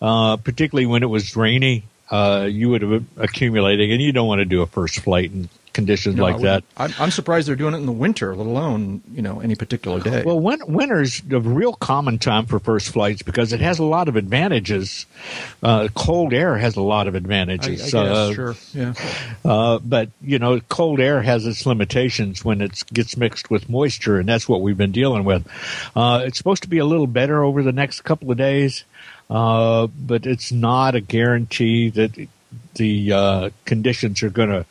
[0.00, 1.82] uh, particularly when it was rainy,
[2.14, 5.48] uh, you would have accumulated, and you don't want to do a first flight in
[5.72, 6.62] conditions No, like that.
[6.76, 10.00] I'm, I'm surprised they're doing it in the winter, let alone you know any particular
[10.00, 10.22] day.
[10.24, 14.08] Well, win- winter's a real common time for first flights because it has a lot
[14.08, 15.06] of advantages.
[15.62, 17.82] Uh, cold air has a lot of I, I advantages.
[17.82, 18.94] guess uh, sure, yeah.
[19.44, 24.20] uh, but you know, cold air has its limitations when it gets mixed with moisture,
[24.20, 25.46] and that's what we've been dealing with.
[25.96, 28.84] Uh, it's supposed to be a little better over the next couple of days,
[29.30, 32.28] uh, but it's not a guarantee that
[32.74, 34.66] the uh, conditions are going to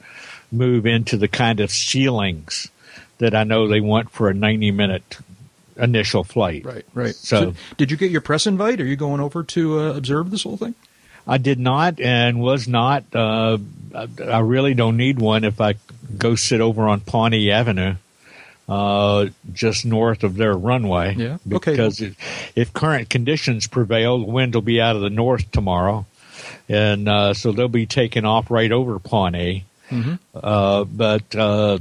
[0.52, 2.70] move into the kind of ceilings
[3.18, 5.18] that I know they want for a 90 minute
[5.78, 6.66] initial flight.
[6.66, 7.16] Right, right.
[7.16, 8.80] So- did you get your press invite?
[8.80, 10.76] Are you going over to uh, observe this whole thing?
[11.26, 13.06] I did not and was not.
[13.14, 13.58] Uh,
[13.96, 15.76] I, I really don't need one if I
[16.18, 17.96] go sit over on Pawnee Avenue,
[18.68, 21.16] uh, just north of their runway.
[21.16, 21.72] Yeah, okay.
[21.72, 22.16] Because if,
[22.56, 26.06] if current conditions prevail, the wind will be out of the north tomorrow,
[26.70, 29.66] and uh, so they'll be taking off right over Pawnee.
[29.90, 30.16] Mm-hmm.
[30.34, 31.80] Uh, but uh,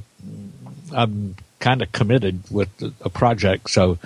[0.93, 2.69] I'm kind of committed with
[3.01, 3.99] a project, so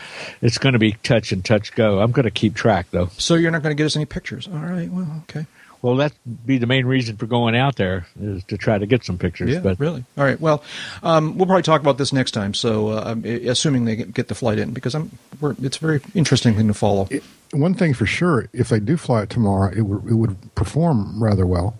[0.42, 2.00] it's going to be touch and touch go.
[2.00, 3.08] I'm going to keep track though.
[3.16, 4.46] So you're not going to get us any pictures?
[4.46, 4.90] All right.
[4.90, 5.46] Well, okay.
[5.86, 9.04] Well, that'd be the main reason for going out there is to try to get
[9.04, 9.50] some pictures.
[9.54, 10.04] Yeah, but really.
[10.18, 10.40] All right.
[10.40, 10.62] Well,
[11.02, 12.54] um, we'll probably talk about this next time.
[12.54, 15.80] So, uh, I'm- assuming they get, get the flight in, because I'm, we're, it's a
[15.80, 17.08] very interesting thing to follow.
[17.52, 21.22] One thing for sure, if they do fly it tomorrow, it would it would perform
[21.22, 21.78] rather well.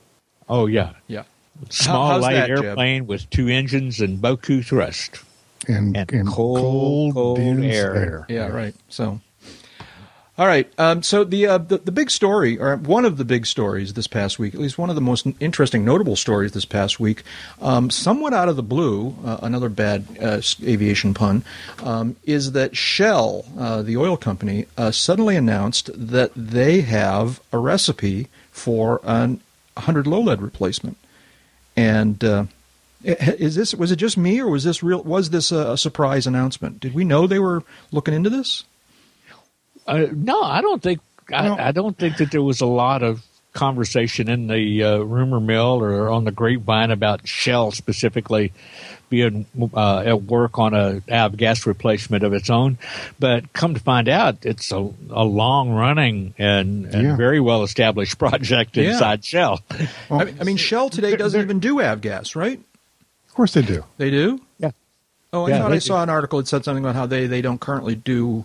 [0.49, 1.25] oh yeah, yeah.
[1.71, 2.64] small how's light that, Jeb?
[2.64, 5.19] airplane with two engines and Boku thrust.
[5.66, 8.27] And, And cold, cold dense air.
[8.29, 8.75] Yeah, right.
[8.88, 9.21] So,
[10.38, 10.70] all right.
[10.79, 14.07] Um, so the, uh, the the big story, or one of the big stories this
[14.07, 17.22] past week, at least one of the most interesting, notable stories this past week,
[17.62, 21.42] um, somewhat out of the blue, uh, another bad uh, aviation pun,
[21.83, 27.57] um, is that Shell, uh, the oil company, uh, suddenly announced that they have a
[27.57, 29.40] recipe for an
[29.75, 30.99] 100 low lead replacement,
[31.77, 32.22] and.
[32.22, 32.44] Uh,
[33.05, 36.27] is this was it just me or was this real was this a, a surprise
[36.27, 38.64] announcement did we know they were looking into this
[39.87, 41.01] Uh, no, I don't think.
[41.33, 41.57] I, No.
[41.59, 45.83] I don't think that there was a lot of conversation in the uh, rumor mill
[45.83, 48.53] or on the grapevine about Shell specifically
[49.09, 52.77] being uh, at work on a avgas replacement of its own.
[53.18, 57.16] But come to find out, it's a, a long running and, and Yeah.
[57.16, 58.90] very well established project Yeah.
[58.92, 59.61] inside Shell.
[60.11, 62.61] I, mean, I mean Shell today doesn't even do avgas right
[63.29, 63.85] Of course they do.
[63.96, 64.72] they do Yeah.
[65.33, 65.81] oh I Yeah, thought they I do.
[65.81, 68.44] saw an article that said something about how they, they don't currently do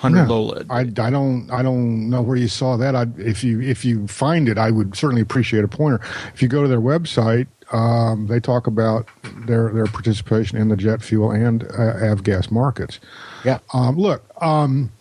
[0.00, 2.94] 100 No, low lead I, I don't I don't know where you saw that.
[2.94, 6.00] I, if you if you find it, I would certainly appreciate a pointer.
[6.32, 9.08] If you go to their website, um, they talk about
[9.46, 13.00] their their participation in the jet fuel and uh, avgas markets.
[13.44, 13.58] Yeah.
[13.74, 14.92] Um, look, um,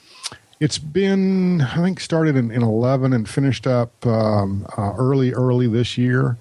[0.59, 5.67] it's been I think started in, in eleven and finished up um, uh, early early
[5.67, 6.37] this year.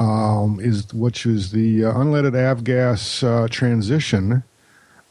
[0.00, 4.42] Um, is which is the uh, unleaded avgas uh, transition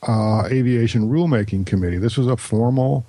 [0.08, 1.98] uh, aviation rulemaking committee.
[1.98, 3.06] This was a formal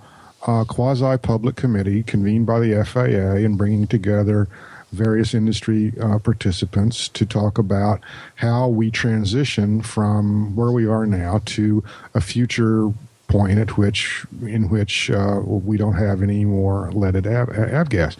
[0.46, 4.48] uh, quasi public committee convened by the FAA and bringing together
[4.92, 8.00] various industry uh, participants to talk about
[8.36, 11.82] how we transition from where we are now to
[12.14, 12.92] a future
[13.26, 18.16] point at which in which uh, we don't have any more leaded av- avgas.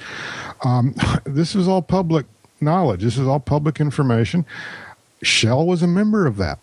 [0.64, 2.26] Um, this is all public
[2.60, 3.02] knowledge.
[3.02, 4.44] This is all public information.
[5.22, 6.58] Shell was a member of that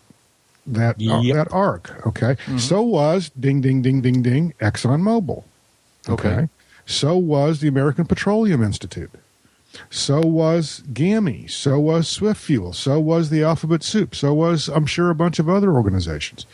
[0.66, 2.06] that uh, that arc.
[2.06, 5.44] Okay, so was ding ding ding ding ding ExxonMobil.
[6.08, 6.48] Okay.
[6.84, 9.10] so was the American Petroleum Institute.
[9.90, 11.46] So was GAMI.
[11.46, 12.72] So was Swift Fuel.
[12.72, 14.14] So was the Alphabet Soup.
[14.14, 16.44] So was I'm sure a bunch of other organizations.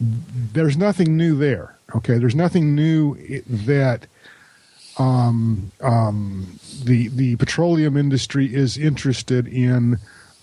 [0.00, 1.76] There's nothing new there.
[1.94, 3.16] Okay, there's nothing new
[3.46, 4.06] that
[4.98, 9.98] um, um, the the petroleum industry is interested in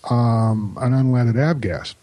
[0.08, 1.94] um, an unleaded avgas.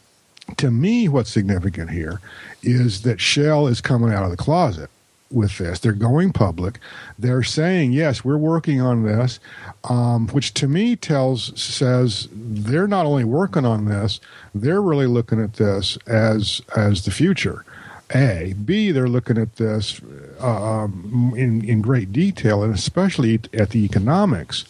[0.57, 2.19] To me, what's significant here
[2.61, 4.89] is that Shell is coming out of the closet
[5.31, 5.79] with this.
[5.79, 6.79] They're going public.
[7.17, 9.39] They're saying, yes, we're working on this,
[9.85, 14.19] um, which to me tells says they're not only working on this,
[14.53, 17.65] they're really looking at this as as the future.
[18.13, 20.01] A, B, they're looking at this
[20.41, 24.65] uh, um, in in great detail, and especially at the economics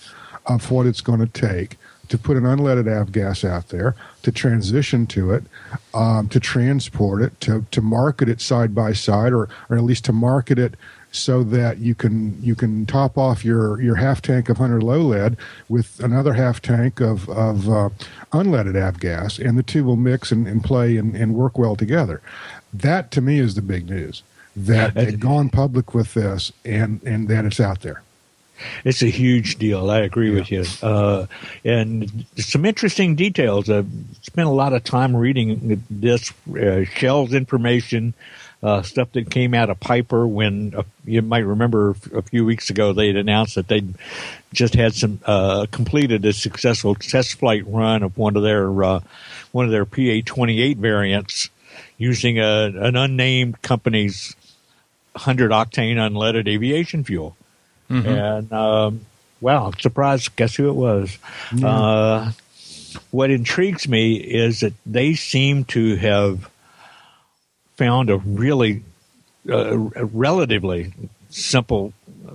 [0.46, 1.78] of what it's going to take
[2.12, 5.46] to put an unleaded avgas out there, to transition to it,
[5.94, 10.04] um, to transport it, to to market it side by side, or or at least
[10.06, 10.76] to market it
[11.14, 15.00] so that you can you can top off your your half tank of 100 low
[15.00, 15.38] lead
[15.70, 17.90] with another half tank of of uh,
[18.34, 22.22] unleaded avgas, and the two will mix and, and play and, and work well together.
[22.74, 24.22] That to me is the big news.
[24.54, 28.04] That they've gone public with this and and that it's out there.
[28.84, 29.90] It's a huge deal.
[29.90, 30.66] I agree with you.
[30.82, 31.28] Uh,
[31.64, 33.70] and some interesting details.
[33.70, 33.84] Uh,
[34.22, 38.14] spent a lot of time reading this uh, Shell's information,
[38.64, 42.70] uh, stuff that came out of Piper when uh, you might remember a few weeks
[42.70, 43.96] ago they had announced that they'd
[44.54, 49.00] just had some uh, completed a successful test flight run of one of their uh,
[49.52, 51.50] one of their PA twenty eight variants
[51.98, 54.36] using a, an unnamed company's
[55.16, 57.36] hundred octane unleaded aviation fuel,
[57.92, 58.08] Mm-hmm.
[58.08, 59.06] and um,
[59.42, 60.36] wow, I'm surprised.
[60.36, 61.18] Guess who it was?
[61.64, 62.32] Uh,
[63.12, 66.50] what intrigues me is that they seem to have
[67.76, 68.84] found a really
[69.50, 70.94] uh, a relatively
[71.30, 71.94] simple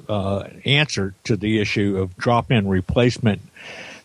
[0.09, 3.41] uh, answer to the issue of drop-in replacement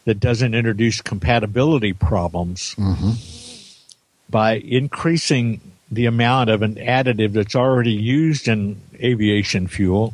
[0.06, 2.76] that doesn't introduce compatibility problems
[4.30, 5.60] by increasing
[5.92, 10.14] the amount of an additive that's already used in aviation fuel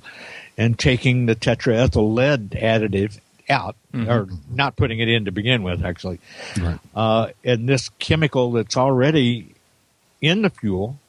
[0.57, 5.83] and taking the tetraethyl lead additive out or not putting it in to begin with
[5.83, 6.19] actually
[6.59, 6.79] Right.
[6.95, 9.55] uh, and this chemical that's already
[10.21, 10.99] in the fuel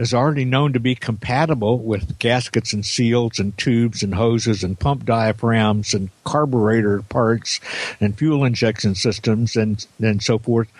[0.00, 4.80] is already known to be compatible with gaskets and seals and tubes and hoses and
[4.80, 7.60] pump diaphragms and carburetor parts
[8.00, 10.72] and fuel injection systems and and so forth.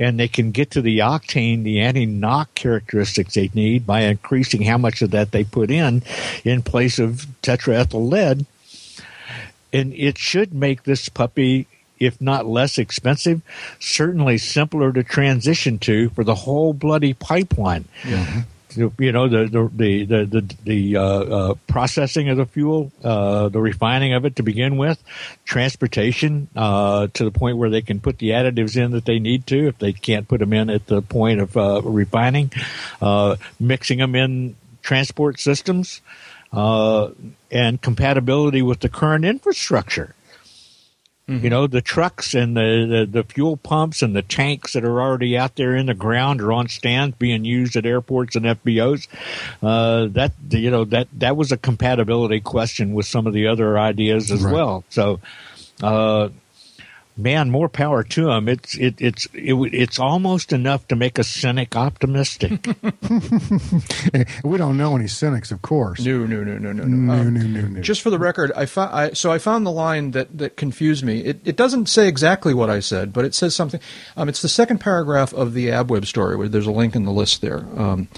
[0.00, 4.78] And they can get to the octane, the anti-knock characteristics they need by increasing how
[4.78, 6.02] much of that they put in
[6.44, 8.44] in place of tetraethyl lead.
[9.72, 11.68] And it should make this puppy
[12.00, 13.40] if not less expensive,
[13.78, 17.84] certainly simpler to transition to for the whole bloody pipeline.
[18.04, 18.16] You
[18.76, 23.60] you know the the the the, the, uh, uh, processing of the fuel, uh, the
[23.60, 25.02] refining of it to begin with,
[25.44, 29.46] transportation uh, to the point where they can put the additives in that they need
[29.46, 32.50] to if they can't put them in at the point of uh, refining,
[33.00, 36.00] uh, mixing them in transport systems,
[36.52, 40.14] and compatibility with the current infrastructure.
[41.26, 45.00] You know, the trucks and the, the, the fuel pumps and the tanks that are
[45.00, 49.08] already out there in the ground or on stands being used at airports and FBOs.
[49.62, 53.78] Uh, that, you know, that, that was a compatibility question with some of the other
[53.78, 54.52] ideas as Right.
[54.52, 54.84] well.
[54.90, 55.18] So,
[55.82, 56.28] uh,
[57.16, 58.48] man, more power to them.
[58.48, 62.66] It's, it, it's, it, it's almost enough to make a cynic optimistic.
[64.44, 66.04] we don't know any cynics, of course.
[66.04, 66.96] No, no, no, no, no, no.
[66.96, 67.80] No, Um, no, no, no.
[67.80, 71.04] Just for the record, I, fo- I so I found the line that, that confused
[71.04, 71.20] me.
[71.20, 73.80] It, it doesn't say exactly what I said, but it says something.
[74.16, 77.12] Um, it's the second paragraph of the AVweb story, where there's a link in the
[77.12, 77.58] list there.
[77.76, 78.08] Um,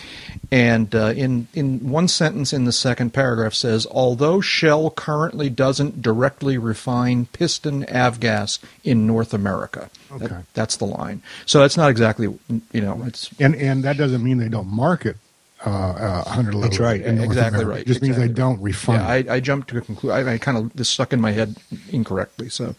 [0.51, 6.03] and uh, in in one sentence in the second paragraph says, although Shell currently doesn't
[6.03, 9.91] directly refine piston avgas in North America.
[10.11, 10.37] That- Okay.
[10.55, 11.21] that's the line.
[11.47, 12.27] So that's not exactly
[12.73, 15.17] you know it's and and that doesn't mean they don't market
[15.65, 17.01] uh, uh, hundred That's right.
[17.01, 17.71] In North exactly America.
[17.71, 17.81] right.
[17.83, 19.01] It just means they exactly don't refine.
[19.01, 20.29] Yeah, I, I jumped to a conclusion.
[20.29, 21.57] I, I kind of this stuck in my head
[21.91, 22.49] incorrectly.
[22.51, 22.75] So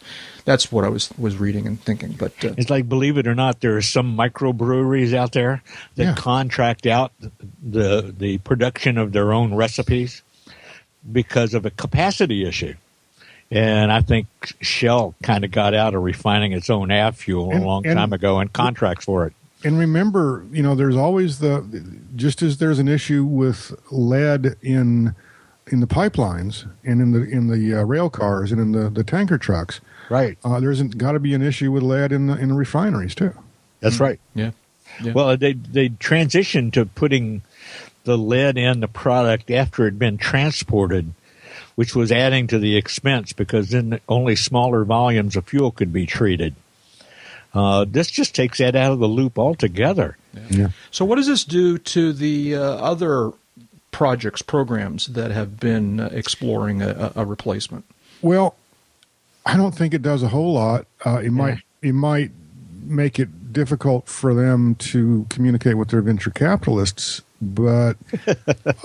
[0.45, 2.11] that's what I was was reading and thinking.
[2.13, 5.63] But uh, It's like, believe it or not, there are some microbreweries out there
[5.95, 6.15] that Yeah.
[6.15, 7.11] contract out
[7.63, 10.21] the the production of their own recipes
[11.11, 12.75] because of a capacity issue.
[13.49, 14.27] And I think
[14.61, 17.95] Shell kind of got out of refining its own av fuel And- a long and-
[17.97, 19.33] time ago and contracts for it.
[19.63, 21.65] And remember, you know, there's always the
[22.15, 25.15] just as there's an issue with lead in
[25.67, 29.03] in the pipelines and in the in the uh, rail cars and in the, the
[29.03, 29.81] tanker trucks.
[30.09, 30.37] Right.
[30.43, 33.33] Uh, there's got to be an issue with lead in the in the refineries too.
[33.79, 34.19] That's right.
[34.33, 34.51] yeah,
[35.01, 35.13] yeah.
[35.13, 37.41] Well, they they transitioned to putting
[38.03, 41.13] the lead in the product after it had been transported,
[41.75, 46.05] which was adding to the expense because then only smaller volumes of fuel could be
[46.05, 46.55] treated.
[47.57, 50.15] Uh, this just takes that out of the loop altogether.
[50.51, 50.69] Yeah.
[50.91, 53.31] so what does this do to the uh, other
[53.89, 57.83] projects programs that have been uh, exploring a, a a replacement?
[58.21, 58.55] Well,
[59.43, 60.85] I don't think it does a whole lot.
[61.03, 62.31] Uh, it might it might
[62.83, 67.95] make it difficult for them to communicate with their venture capitalists, but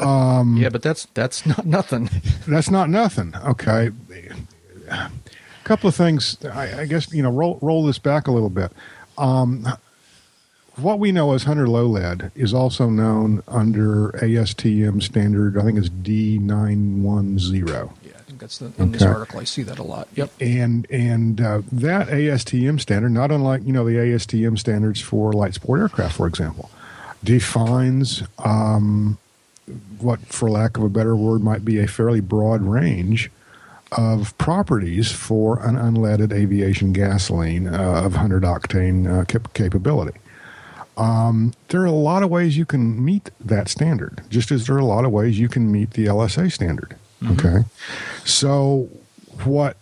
[0.01, 2.09] yeah, but that's that's not nothing.
[2.49, 3.35] that's not nothing.
[3.45, 3.91] Okay,
[5.63, 6.37] a couple of things.
[6.45, 8.73] I, I guess you know roll roll this back a little bit.
[9.17, 9.67] Um,
[10.77, 15.59] what we know as hundred low lead is also known under ASTM standard.
[15.59, 17.95] I think it's D nine one zero.
[18.05, 19.39] Yeah, I think that's the, in this article.
[19.41, 20.09] I see that a lot.
[20.15, 20.31] Yep.
[20.41, 25.55] and and uh, that ASTM standard, not unlike you know the ASTM standards for light
[25.55, 26.71] sport aircraft, for example,
[27.23, 29.19] defines um,
[30.01, 33.31] what, for lack of a better word, might be a fairly broad range
[33.97, 40.19] of properties for an unleaded aviation gasoline uh, of 100 octane uh, cap- capability.
[40.97, 44.77] Um, there are a lot of ways you can meet that standard, just as there
[44.77, 46.97] are a lot of ways you can meet the LSA standard.
[47.31, 47.65] Okay,
[48.25, 48.89] so
[49.45, 49.77] what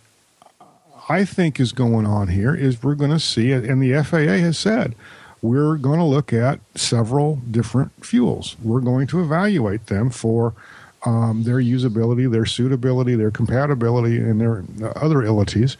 [1.09, 4.37] I think is going on here is we're going to see it, and the FAA
[4.43, 4.95] has said
[5.41, 8.55] we're going to look at several different fuels.
[8.63, 10.53] We're going to evaluate them for
[11.03, 14.63] um, their usability, their suitability, their compatibility, and their
[14.95, 15.77] other abilities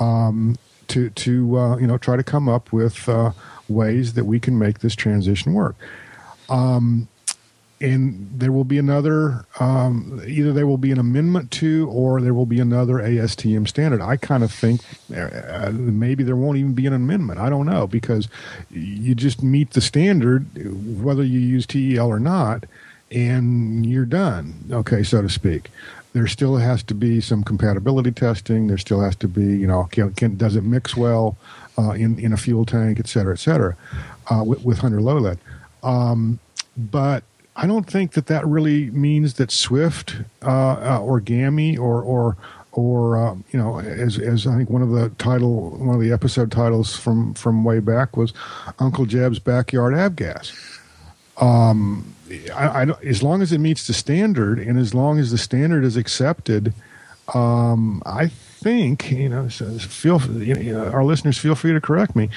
[0.00, 0.56] um,
[0.88, 3.32] to to uh, you know try to come up with uh,
[3.68, 5.76] ways that we can make this transition work.
[6.48, 7.08] Um,
[7.80, 12.32] and there will be another um, either there will be an amendment to or there
[12.32, 14.00] will be another ASTM standard.
[14.00, 14.80] I kind of think
[15.14, 17.40] uh, maybe there won't even be an amendment.
[17.40, 18.28] I don't know because
[18.70, 20.46] you just meet the standard
[21.02, 22.64] whether you use TEL or not,
[23.10, 24.54] and you're done.
[24.70, 25.70] Okay, so to speak.
[26.12, 28.68] There still has to be some compatibility testing.
[28.68, 31.36] There still has to be, you know, can, can, does it mix well
[31.76, 33.76] uh, in in a fuel tank, et cetera, et cetera,
[34.30, 35.34] uh, with, with hundred low.
[35.82, 36.38] Um,
[36.76, 37.24] but
[37.56, 42.36] I don't think that that really means that Swift uh, uh, or GAMI or or
[42.72, 46.12] or uh, you know, as as I think one of the title one of the
[46.12, 48.32] episode titles from from way back was
[48.78, 50.52] Uncle Jeb's backyard avgas.
[51.40, 52.13] Um,
[52.50, 55.84] I, I, as long as it meets the standard and as long as the standard
[55.84, 56.72] is accepted,
[57.32, 59.48] um, I think you know.
[59.48, 62.30] Feel you know, our listeners feel free to correct me.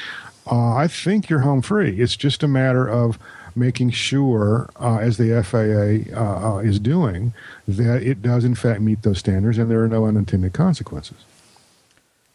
[0.49, 1.99] Uh, I think you're home free.
[1.99, 3.19] It's just a matter of
[3.55, 7.33] making sure, uh, as the FAA uh, uh, is doing,
[7.67, 11.17] that it does in fact meet those standards and there are no unintended consequences.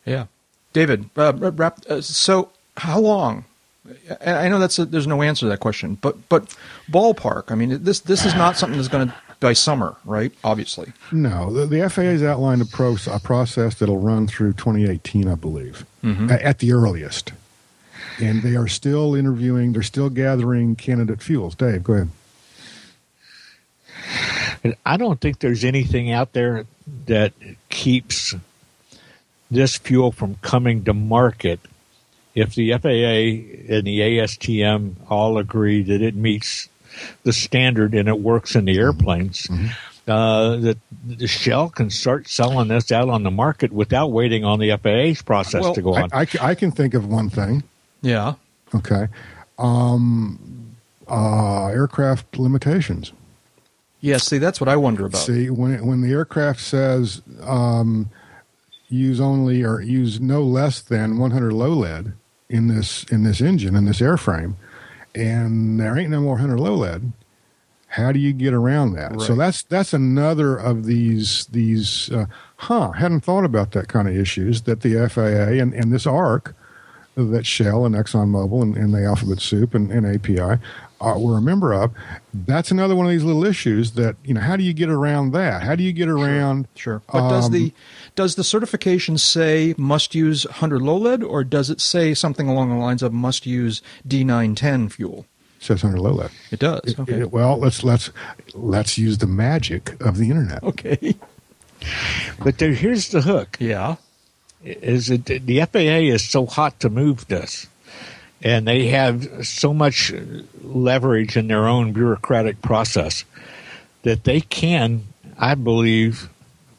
[0.04, 0.26] Yeah,
[0.72, 1.08] David.
[1.16, 3.44] Uh, wrap, uh, so, how long?
[4.24, 6.54] I know that's a, there's no answer to that question, but but
[6.90, 7.50] ballpark.
[7.50, 10.32] I mean, this this is not something that's going to by summer, right?
[10.44, 10.92] Obviously.
[11.10, 15.34] No, the, the FAA has outlined a, pro, a process that'll run through 2018, I
[15.34, 16.30] believe, mm-hmm.
[16.30, 17.32] at, at the earliest
[18.20, 19.72] and they are still interviewing.
[19.72, 21.54] They're still gathering candidate fuels.
[21.54, 22.08] Dave, go ahead.
[24.86, 26.66] I don't think there's anything out there
[27.06, 27.32] that
[27.68, 28.34] keeps
[29.50, 31.60] this fuel from coming to market
[32.34, 36.68] if the FAA and the ASTM all agree that it meets
[37.24, 39.46] the standard and it works in the airplanes.
[39.46, 39.66] Mm-hmm.
[40.08, 44.58] Uh, that the Shell can start selling this out on the market without waiting on
[44.58, 46.08] the FAA's process well, to go on.
[46.12, 47.62] I, I, I, can think of one thing.
[48.00, 48.34] Yeah.
[48.74, 49.06] Okay.
[49.60, 50.74] Um,
[51.06, 53.12] uh, aircraft limitations.
[54.00, 55.20] Yeah, see, that's what I wonder about.
[55.20, 58.10] See, when when the aircraft says um,
[58.88, 62.14] use only or use no less than 100 low lead
[62.52, 64.54] in this in this engine in this airframe,
[65.14, 67.12] and there ain't no more 100 low lead,
[67.88, 69.12] how do you get around that?
[69.12, 69.20] Right.
[69.20, 72.10] So that's that's another of these these.
[72.12, 72.92] Uh, huh?
[72.92, 76.54] Hadn't thought about that kind of issues that the FAA and, and this ARC
[77.14, 80.62] that Shell and ExxonMobil and, and the Alphabet Soup and, and API
[81.02, 81.92] uh, were a member of.
[82.32, 84.40] That's another one of these little issues that you know.
[84.40, 85.62] How do you get around that?
[85.62, 86.68] How do you get around?
[86.74, 87.00] Sure.
[87.00, 87.02] sure.
[87.12, 87.72] But um, does the
[88.14, 92.70] does the certification say must use 100 low lead, or does it say something along
[92.70, 95.26] the lines of must use D910 fuel?
[95.58, 96.30] says 100 low lead.
[96.50, 96.98] It does.
[96.98, 97.20] Okay.
[97.20, 98.10] It, well, let's let's
[98.54, 100.62] let's use the magic of the internet.
[100.62, 101.16] Okay.
[102.38, 103.56] But there, here's the hook.
[103.58, 103.96] Yeah
[104.64, 107.66] is it the FAA is so hot to move this,
[108.42, 110.12] and they have so much
[110.62, 113.24] leverage in their own bureaucratic process
[114.02, 115.04] that they can,
[115.38, 116.28] I believe,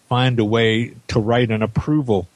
[0.10, 2.28] find a way to write an approval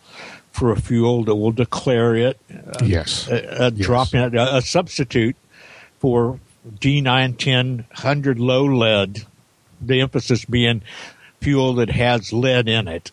[0.52, 3.86] for a fuel that will declare it uh, yes a, a yes.
[3.86, 5.36] drop in a, a substitute
[6.00, 9.26] for D910 100 low lead.
[9.80, 10.82] The emphasis being
[11.40, 13.12] fuel that has lead in it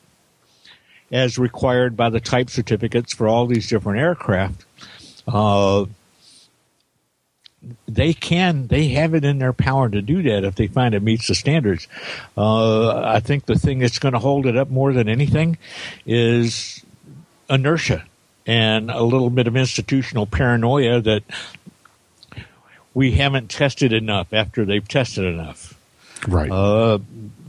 [1.12, 4.64] as required by the type certificates for all these different aircraft.
[5.26, 5.86] Uh,
[7.86, 11.02] they can, they have it in their power to do that if they find it
[11.02, 11.86] meets the standards.
[12.36, 15.58] Uh, I think the thing that's going to hold it up more than anything
[16.06, 16.84] is
[17.48, 18.04] inertia
[18.46, 21.22] and a little bit of institutional paranoia that
[22.92, 25.78] we haven't tested enough after they've tested enough.
[26.28, 26.50] Right.
[26.50, 26.98] Uh,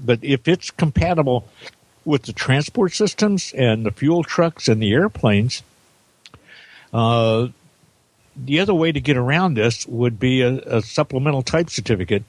[0.03, 1.47] but if it's compatible
[2.03, 5.63] with the transport systems and the fuel trucks and the airplanes,
[6.93, 7.47] uh,
[8.35, 12.23] the other way to get around this would be a, a, supplemental type certificate,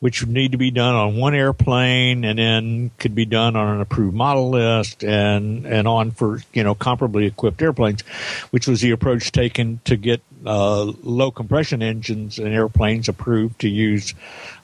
[0.00, 3.74] which would need to be done on one airplane and then could be done on
[3.74, 8.02] an approved model list and, and on for, you know, comparably equipped airplanes,
[8.50, 13.68] which was the approach taken to get uh, low compression engines and airplanes approved to
[13.68, 14.14] use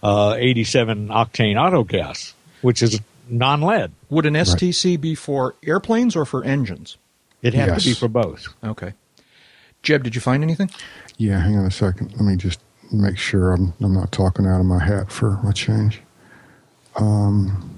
[0.02, 3.92] uh, 87 octane auto gas, which is non-lead.
[4.10, 5.00] Would an STC right.
[5.00, 6.98] be for airplanes or for engines?
[7.40, 7.82] It has yes.
[7.82, 8.46] to be for both.
[8.62, 8.92] Okay.
[9.82, 10.70] Jeb, did you find anything?
[11.18, 12.12] Yeah, hang on a second.
[12.12, 12.60] Let me just
[12.92, 16.00] make sure I'm, I'm not talking out of my hat for a change.
[16.96, 17.68] Um,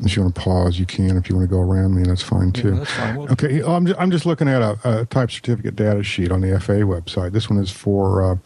[0.00, 1.16] If you want to pause, you can.
[1.16, 2.70] If you want to go around me, that's fine too.
[2.72, 3.16] Yeah, that's fine.
[3.16, 6.40] We'll- Okay, I'm just, I'm just looking at a, a type certificate data sheet on
[6.40, 7.32] the FAA website.
[7.32, 8.36] This one is for, uh,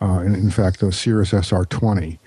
[0.00, 2.18] uh, in, in fact, the Cirrus SR20,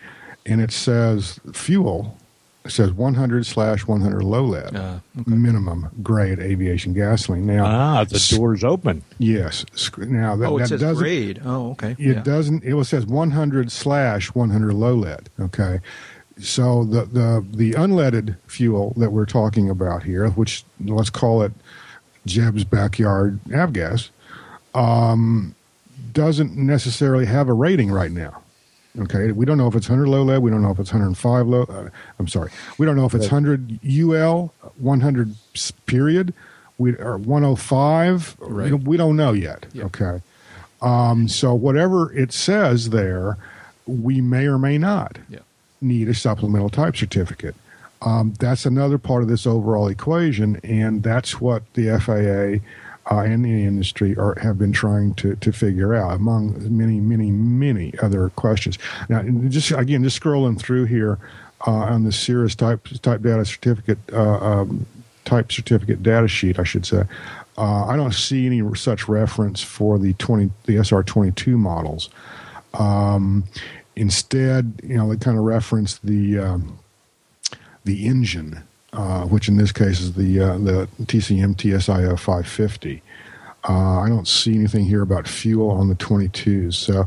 [0.45, 2.17] and it says fuel.
[2.66, 7.45] It says 100 slash 100 low lead Uh, minimum grade aviation gasoline.
[7.45, 9.03] Now, Ah, the door's open.
[9.18, 9.66] yes.
[9.76, 11.41] sc- Now that, oh, it that says doesn't grade.
[11.43, 11.91] Oh, okay.
[11.91, 12.22] it yeah.
[12.24, 12.64] doesn't.
[12.64, 15.30] It says 100 slash 100 low lead.
[15.39, 15.82] Okay,
[16.39, 21.51] so the the the unleaded fuel that we're talking about here, which let's call it
[22.26, 24.09] Jeb's backyard avgas,
[24.74, 25.53] um,
[26.14, 28.41] doesn't necessarily have a rating right now.
[28.99, 30.39] Okay, we don't know if it's 100 low lead.
[30.43, 31.63] We don't know if it's 105 low.
[31.63, 31.89] Uh,
[32.19, 35.35] I'm sorry, we don't know if it's 100 UL, 100
[35.87, 36.33] period,
[36.77, 38.35] we or 105.
[38.39, 38.65] Right.
[38.65, 39.65] We, don't, we don't know yet.
[39.73, 39.85] Yeah.
[39.85, 40.21] Okay,
[40.83, 43.37] um, so whatever it says there,
[43.87, 45.39] we may or may not Yeah.
[45.81, 47.55] need a supplemental type certificate.
[48.03, 52.63] Um, that's another part of this overall equation, and that's what the FAA
[53.12, 57.32] uh, and the industry are, have been trying to, to figure out, among many, many,
[57.32, 58.78] many other questions.
[59.10, 61.20] Now, just again, just scrolling through here
[61.68, 64.86] uh, on the Cirrus type type data certificate uh, um,
[65.26, 67.04] type certificate data sheet, I should say.
[67.58, 72.10] Uh, I don't see any such reference for the twenty the SR twenty two models.
[72.74, 73.43] Um,
[73.95, 76.80] instead, you know, they kind of reference the um,
[77.86, 83.01] the engine, uh, which in this case is the uh, the TCM TSIO 550.
[83.67, 87.05] Uh, I don't see anything here about fuel on the 22s, so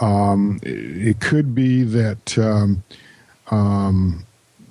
[0.00, 2.82] um, it, it could be that um,
[3.50, 4.24] um,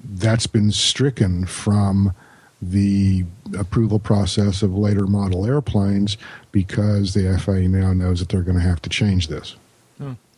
[0.03, 2.13] that's been stricken from
[2.59, 3.23] the
[3.57, 6.17] approval process of later model airplanes
[6.51, 9.55] because the FAA now knows that they're going to have to change this.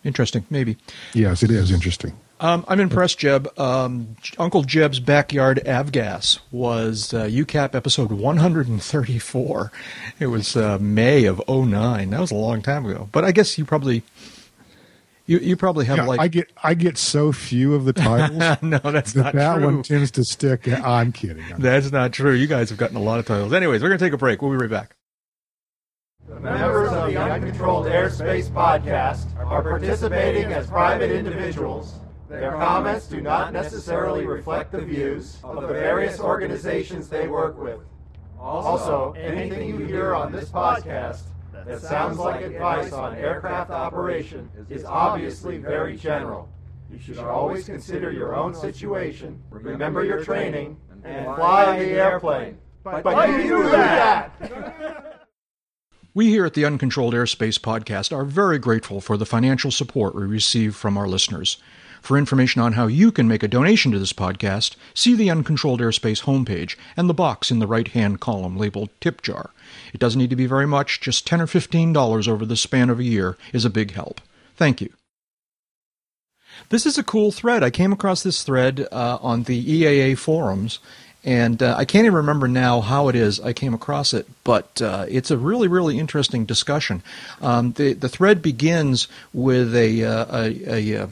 [0.03, 0.45] Interesting.
[0.49, 0.77] Maybe.
[1.13, 2.13] Yes, it is interesting.
[2.41, 3.49] Um, I'm impressed, Jeb.
[3.59, 9.71] Um, Uncle Jeb's Backyard Avgas was uh, UCAP episode 134.
[10.19, 12.09] It was uh, May of 09.
[12.09, 13.09] That was a long time ago.
[13.11, 14.03] But I guess you probably
[15.25, 18.39] you you probably have Yeah, like I get I get so few of the titles.
[18.61, 19.65] no, that's that not that true.
[19.65, 20.67] one tends to stick.
[20.67, 21.43] I'm kidding.
[21.57, 22.33] That's not true.
[22.33, 23.51] You guys have gotten a lot of titles.
[23.53, 24.41] Anyways, we're gonna take a break.
[24.41, 24.95] We'll be right back.
[26.27, 31.99] The members of the Uncontrolled Airspace podcast are participating as private individuals.
[32.29, 37.79] Their comments do not necessarily reflect the views of the various organizations they work with.
[38.39, 41.23] Also, anything you hear on this podcast
[41.65, 46.47] that sounds like advice on aircraft operation is obviously very general.
[46.91, 52.59] You should always consider your own situation, remember your training, and fly the airplane.
[52.83, 55.05] But you do that!
[56.15, 60.23] We here at the Uncontrolled Airspace Podcast are very grateful for the financial support we
[60.23, 61.57] receive from our listeners.
[62.01, 65.81] For information on how you can make a donation to this podcast, see the Uncontrolled
[65.81, 69.51] Airspace homepage and the box in the right hand column labeled Tip Jar.
[69.93, 72.99] It doesn't need to be very much, just 10 or $15 over the span of
[72.99, 74.21] a year is a big help.
[74.55, 74.91] Thank you.
[76.69, 77.63] This is a cool thread.
[77.63, 80.79] I came across this thread uh, on the EAA forums,
[81.23, 84.81] and uh, I can't even remember now how it is I came across it, but
[84.81, 87.01] uh, it's a really, really interesting discussion.
[87.41, 91.07] Um, the the thread begins with a uh, a, a, uh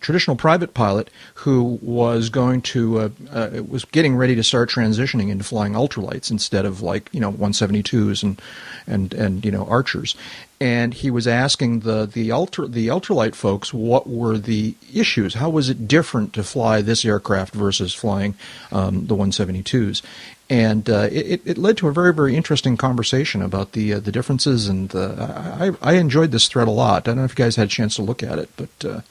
[0.00, 5.30] traditional private pilot who was going to uh, uh, was getting ready to start transitioning
[5.30, 8.40] into flying ultralights instead of like you know 172s and
[8.86, 10.16] and and you know Archers,
[10.60, 15.50] and he was asking the the ultra the ultralight folks what were the issues, how
[15.50, 18.34] was it different to fly this aircraft versus flying
[18.72, 20.02] um, the 172s,
[20.48, 24.12] and uh, it, it led to a very very interesting conversation about the uh, the
[24.12, 27.02] differences, and uh, I I enjoyed this thread a lot.
[27.02, 29.04] I don't know if you guys had a chance to look at it, but.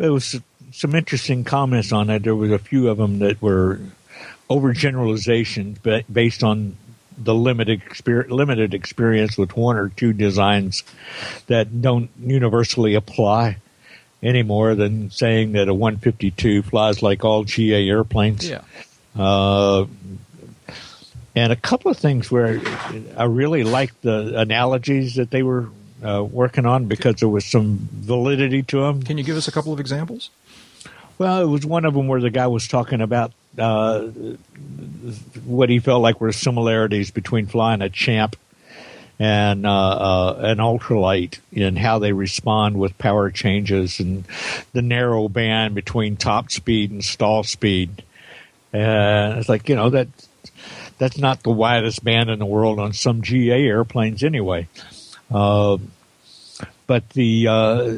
[0.00, 0.40] There was
[0.72, 2.22] some interesting comments on it.
[2.22, 3.80] There was a few of them that were
[4.48, 6.78] overgeneralizations ba- based on
[7.18, 10.84] the limited experience, limited experience with one or two designs
[11.48, 13.58] that don't universally apply
[14.22, 18.48] any more than saying that a 152 flies like all GA airplanes.
[18.48, 18.62] Yeah.
[19.14, 19.84] Uh,
[21.36, 22.58] and a couple of things where
[23.18, 25.68] I really liked the analogies that they were
[26.04, 29.02] uh, working on because there was some validity to them.
[29.02, 30.30] Can you give us a couple of examples?
[31.18, 34.06] Well, it was one of them where the guy was talking about uh,
[35.44, 38.36] what he felt like were similarities between flying a champ
[39.18, 44.24] and uh, uh, an ultralight in how they respond with power changes and
[44.72, 48.02] the narrow band between top speed and stall speed.
[48.72, 50.08] And it's like you know that
[50.96, 54.68] that's not the widest band in the world on some GA airplanes anyway.
[55.30, 55.78] Uh,
[56.86, 57.94] but the uh,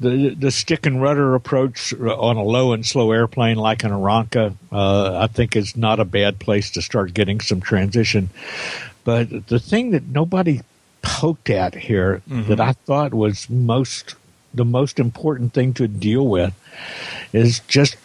[0.00, 4.54] the the stick and rudder approach on a low and slow airplane like an Aeronca,
[4.72, 8.30] uh, I think is not a bad place to start getting some transition.
[9.04, 10.60] But the thing that nobody
[11.02, 12.48] poked at here mm-hmm.
[12.48, 14.14] that I thought was most
[14.54, 16.54] the most important thing to deal with
[17.32, 17.96] is just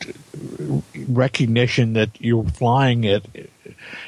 [1.08, 3.26] recognition that you're flying at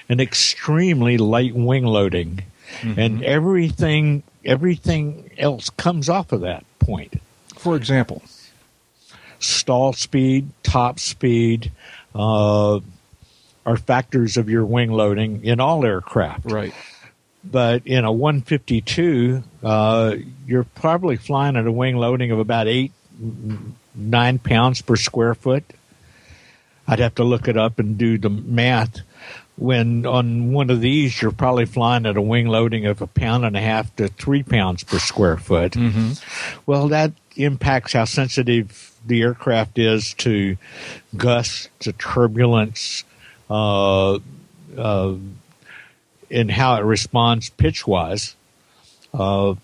[0.09, 2.43] an extremely light wing loading,
[2.81, 2.99] mm-hmm.
[2.99, 7.21] and everything everything else comes off of that point.
[7.55, 8.21] For example,
[9.39, 11.71] stall speed, top speed.
[12.13, 12.79] Uh,
[13.65, 16.51] are factors of your wing loading in all aircraft.
[16.51, 16.73] Right.
[17.43, 20.15] But in a 152, uh,
[20.47, 22.91] you're probably flying at a wing loading of about eight,
[23.93, 25.63] nine pounds per square foot.
[26.87, 28.99] I'd have to look it up and do the math.
[29.57, 33.45] When on one of these, you're probably flying at a wing loading of a pound
[33.45, 35.73] and a half to three pounds per square foot.
[35.73, 36.11] Mm-hmm.
[36.65, 40.57] Well, that impacts how sensitive the aircraft is to
[41.15, 43.05] gusts, to turbulence,
[43.49, 44.19] uh,
[44.77, 45.15] uh,
[46.29, 48.35] in how it responds pitch wise.
[49.13, 49.55] Uh,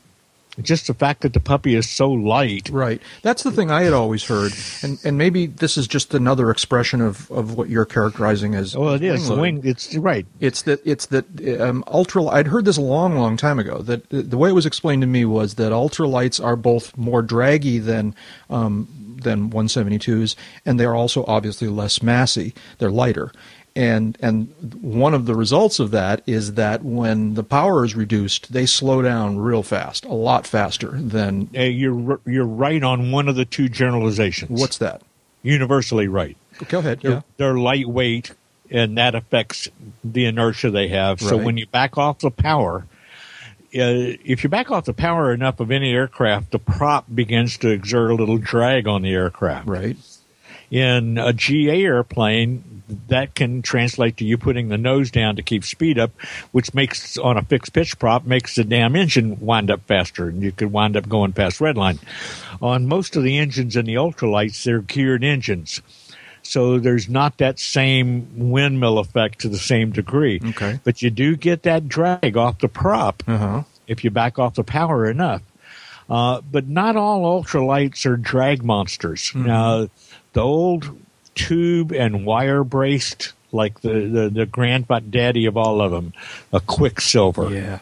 [0.61, 2.69] just the fact that the puppy is so light.
[2.69, 3.01] Right.
[3.21, 7.01] That's the thing I had always heard, and and maybe this is just another expression
[7.01, 8.75] of, of what you're characterizing as.
[8.75, 9.61] Well, it is wing.
[9.63, 10.25] it's right.
[10.39, 11.25] It's that it's that
[11.61, 12.25] um, ultra.
[12.25, 13.81] I'd heard this a long, long time ago.
[13.81, 17.79] That the way it was explained to me was that ultralights are both more draggy
[17.79, 18.15] than
[18.49, 18.87] um,
[19.21, 22.53] than 172s, and they are also obviously less massy.
[22.77, 23.31] They're lighter,
[23.75, 28.51] and and one of the results of that is that when the power is reduced,
[28.51, 31.49] they slow down real fast, a lot faster than.
[31.53, 34.59] you're you're right on one of the two generalizations.
[34.59, 35.01] What's that?
[35.43, 36.37] Universally right.
[36.67, 36.99] Go ahead.
[37.01, 37.21] They're, yeah.
[37.37, 38.31] they're lightweight,
[38.69, 39.69] and that affects
[40.03, 41.21] the inertia they have.
[41.21, 41.29] Right.
[41.29, 42.85] So when you back off the power,
[43.73, 47.69] Uh, if you back off the power enough of any aircraft, the prop begins to
[47.69, 49.67] exert a little drag on the aircraft.
[49.67, 49.95] Right.
[50.69, 55.63] In a GA airplane, that can translate to you putting the nose down to keep
[55.63, 56.11] speed up,
[56.51, 60.41] which makes on a fixed pitch prop makes the damn engine wind up faster, and
[60.41, 61.99] you could wind up going past redline.
[62.61, 65.81] On most of the engines in the ultralights, they're geared engines.
[66.43, 70.41] So there's not that same windmill effect to the same degree.
[70.43, 70.79] Okay.
[70.83, 73.63] But you do get that drag off the prop uh-huh.
[73.87, 75.41] if you back off the power enough.
[76.09, 79.29] Uh, but not all ultralights are drag monsters.
[79.29, 79.45] Mm-hmm.
[79.45, 79.89] Now,
[80.33, 80.97] the old
[81.35, 86.13] tube and wire braced, like the, the, the granddaddy of all of them,
[86.51, 87.49] a Quicksilver.
[87.49, 87.79] Yeah.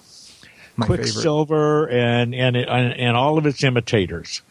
[0.76, 4.41] My Quicksilver and, and, and, and all of its imitators.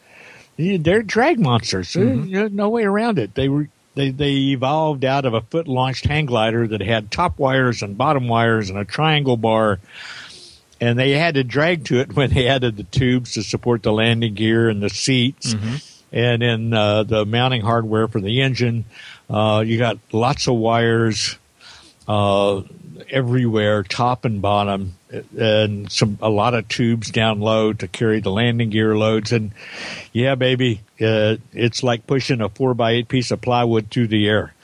[0.57, 1.93] They're drag monsters.
[1.93, 2.33] Mm-hmm.
[2.33, 3.35] There's no way around it.
[3.35, 3.69] They were
[3.99, 7.99] they they evolved out of a foot launched hang glider that had top wires and
[7.99, 9.79] bottom wires and a triangle bar
[10.81, 13.93] and they had to drag to it when they added the tubes to support the
[13.93, 15.55] landing gear and the seats.
[15.55, 15.77] Mm-hmm.
[16.11, 18.87] And then uh, the mounting hardware for the engine,
[19.29, 21.37] uh, you got lots of wires
[22.07, 22.63] uh,
[23.11, 24.95] everywhere, top and bottom,
[25.39, 29.33] and some a lot of tubes down low to carry the landing gear loads.
[29.33, 29.53] And
[30.13, 34.29] yeah, baby, uh, it's like pushing a four by eight piece of plywood through the
[34.29, 34.55] air.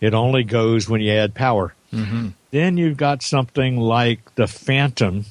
[0.00, 1.74] It only goes when you add power.
[1.92, 2.28] Mm-hmm.
[2.50, 5.26] Then you've got something like the Phantom,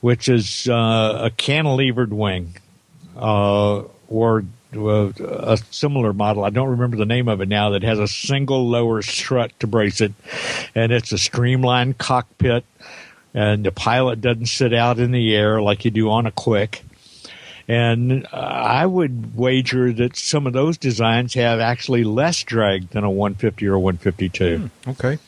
[0.00, 2.56] which is uh, a cantilevered wing,
[3.16, 4.44] uh, or
[4.74, 6.44] a similar model.
[6.44, 9.66] I don't remember the name of it now that has a single lower strut to
[9.66, 10.12] brace it,
[10.74, 12.64] and it's a streamlined cockpit,
[13.34, 16.82] and the pilot doesn't sit out in the air like you do on a quick.
[17.68, 23.10] And I would wager that some of those designs have actually less drag than a
[23.10, 24.58] 150 or 152.
[24.58, 25.18] Hmm, okay.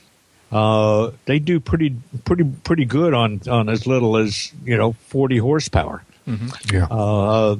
[0.50, 5.38] Uh, they do pretty, pretty, pretty good on on as little as you know 40
[5.38, 6.02] horsepower.
[6.28, 6.76] Mm-hmm.
[6.76, 6.86] Yeah.
[6.90, 7.56] Uh,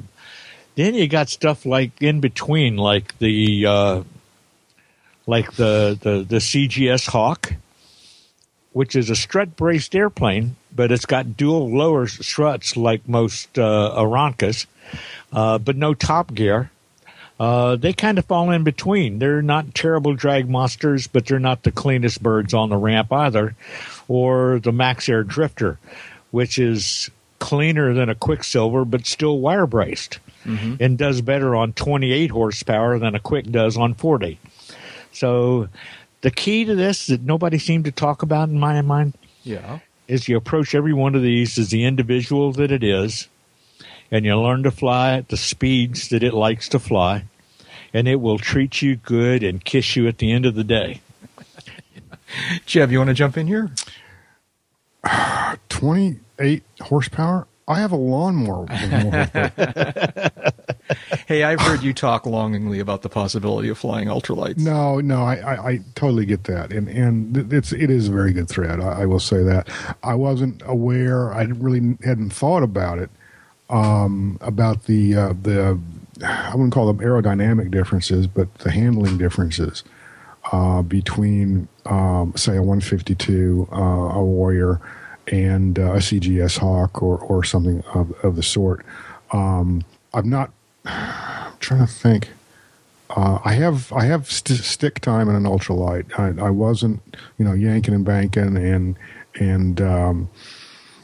[0.75, 4.03] then you got stuff like in between, like the uh,
[5.25, 7.53] like the, the the CGS Hawk,
[8.73, 13.93] which is a strut braced airplane, but it's got dual lower struts like most uh,
[13.97, 14.67] Aeroncas,
[15.31, 16.71] uh, but no top gear.
[17.37, 19.19] Uh, they kind of fall in between.
[19.19, 23.55] They're not terrible drag monsters, but they're not the cleanest birds on the ramp either,
[24.07, 25.77] or the Max Air Drifter,
[26.31, 27.09] which is
[27.39, 30.75] cleaner than a Quicksilver, but still wire braced mm-hmm.
[30.79, 34.39] and does better on 28 horsepower than a quick does on 40.
[35.11, 35.69] So
[36.21, 39.79] the key to this that nobody seemed to talk about in my mind yeah.
[40.07, 43.27] is you approach every one of these as the individual that it is,
[44.11, 47.25] and you learn to fly at the speeds that it likes to fly,
[47.93, 51.01] and it will treat you good and kiss you at the end of the day.
[52.65, 53.71] Jeff, you want to jump in here?
[55.69, 57.47] 28 horsepower?
[57.67, 58.67] I have a lawnmower.
[61.27, 64.59] hey, I've heard you talk longingly about the possibility of flying ultralights.
[64.59, 68.33] No, no, I, I, I totally get that, and and it's it is a very
[68.33, 68.79] good thread.
[68.79, 69.69] I, I will say that
[70.03, 71.33] I wasn't aware.
[71.33, 73.09] I really hadn't thought about it
[73.69, 75.79] um, about the uh, the
[76.23, 79.83] I wouldn't call them aerodynamic differences, but the handling differences
[80.51, 84.79] uh, between, um, say, a 152, uh, a Warrior,
[85.27, 88.85] and uh, a CGS Hawk or, or something of, of the sort.
[89.31, 90.51] Um, I'm not
[90.85, 92.29] I'm trying to think.
[93.09, 96.19] Uh, I have I have st- stick time in an ultralight.
[96.19, 97.01] I, I wasn't
[97.37, 98.97] you know yanking and banking and
[99.35, 100.29] and um,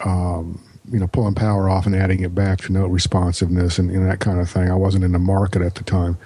[0.03, 0.61] um,
[0.91, 4.19] you know pulling power off and adding it back to note responsiveness and, and that
[4.19, 4.69] kind of thing.
[4.69, 6.17] I wasn't in the market at the time.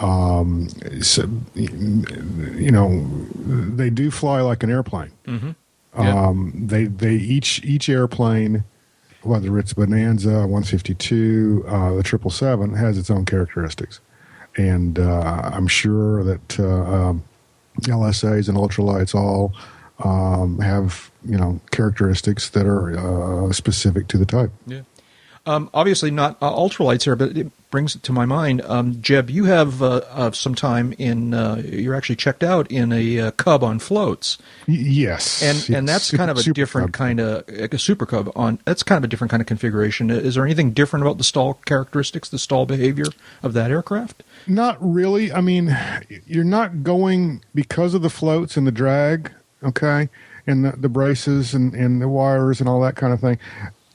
[0.00, 0.68] Um,
[1.02, 5.10] so, you know, they do fly like an airplane.
[5.26, 5.50] Mm-hmm.
[5.98, 8.64] Um, they they each each airplane,
[9.22, 14.00] whether it's Bonanza, 152, uh, the triple seven, has its own characteristics,
[14.56, 17.24] and uh, I'm sure that uh, um,
[17.80, 19.52] LSAs and ultralights all
[20.04, 24.52] um, have you know characteristics that are uh, specific to the type.
[24.66, 24.82] Yeah.
[25.46, 28.62] Um, obviously not uh, ultralights here, but it brings it to my mind.
[28.62, 31.34] Um, Jeb, you have uh, uh, some time in.
[31.34, 36.10] Uh, you're actually checked out in a uh, Cub on floats, yes, and and that's
[36.10, 36.98] kind of a different Cub.
[36.98, 38.58] kind of like a Super Cub on.
[38.64, 40.10] That's kind of a different kind of configuration.
[40.10, 43.06] Is there anything different about the stall characteristics, the stall behavior
[43.42, 44.22] of that aircraft?
[44.46, 45.32] Not really.
[45.32, 45.76] I mean,
[46.26, 50.08] you're not going because of the floats and the drag, okay,
[50.46, 53.38] and the, the braces and, and the wires and all that kind of thing.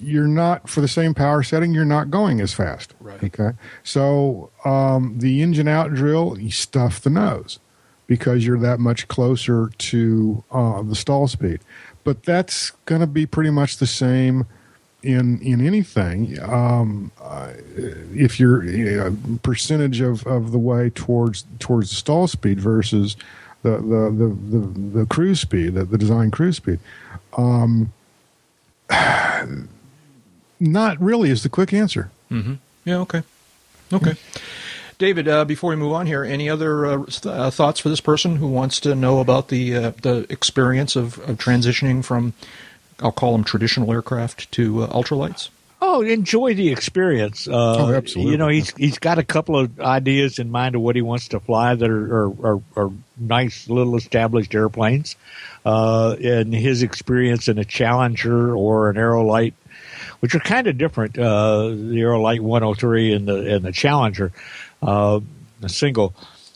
[0.04, 1.74] You're not for the same power setting.
[1.74, 2.94] You're not going as fast.
[3.00, 3.24] Right.
[3.24, 3.52] Okay.
[3.84, 7.60] So um, the engine out drill, you stuff the nose
[8.08, 11.60] because you're that much closer to uh, the stall speed.
[12.04, 14.46] But that's going to be pretty much the same
[15.04, 16.40] in in anything.
[16.42, 17.54] Um, uh,
[18.14, 23.16] if you're you know, percentage of, of the way towards towards the stall speed versus
[23.62, 26.80] the the the, the, the cruise speed, the, the design cruise speed.
[27.38, 27.94] Um,
[30.60, 32.10] not really is the quick answer.
[32.32, 32.54] Mm-hmm.
[32.86, 32.98] Yeah.
[33.00, 33.24] Okay.
[33.92, 34.16] Okay.
[35.00, 38.00] David, uh, before we move on here, any other uh, th- uh, thoughts for this
[38.00, 42.34] person who wants to know about the uh, the experience of, of transitioning from,
[43.00, 45.50] I'll call them traditional aircraft to uh, ultralights?
[45.82, 47.46] Oh, enjoy the experience.
[47.48, 48.32] Uh, Oh, absolutely.
[48.32, 51.28] You know, he's he's got a couple of ideas in mind of what he wants
[51.30, 55.18] to fly that are are, are, are nice little established airplanes.
[55.66, 59.54] Uh, and his experience in a Challenger or an Aerolite,
[60.24, 61.20] which are kind of different.
[61.20, 64.32] Uh, the Aerolite 103 and the and the Challenger,
[64.82, 65.20] uh,
[65.60, 66.14] the single.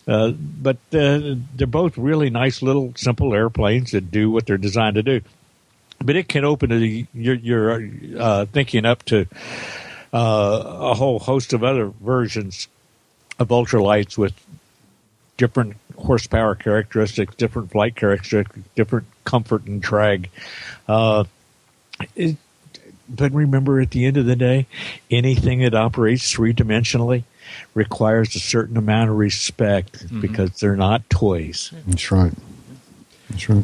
[0.08, 4.96] Uh, but uh, they're both really nice little simple airplanes that do what they're designed
[4.96, 5.20] to do
[6.04, 9.28] but it can open the, your, your uh, thinking up to
[10.14, 12.68] uh, a whole host of other versions
[13.40, 14.34] of ultralights with
[15.38, 20.30] different horsepower characteristics, different flight characteristics, different comfort and drag.
[20.88, 21.24] Uh,
[22.16, 22.38] it,
[23.10, 24.68] but remember, at the end of the day,
[25.10, 27.24] anything that operates three dimensionally
[27.74, 31.72] requires a certain amount of respect because they're not toys.
[31.86, 32.34] That's right.
[33.30, 33.64] That's right.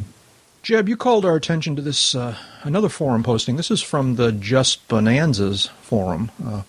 [0.61, 3.55] Jeb, you called our attention to this uh, another forum posting.
[3.55, 6.63] This is from the Just Bonanzas forum, uh,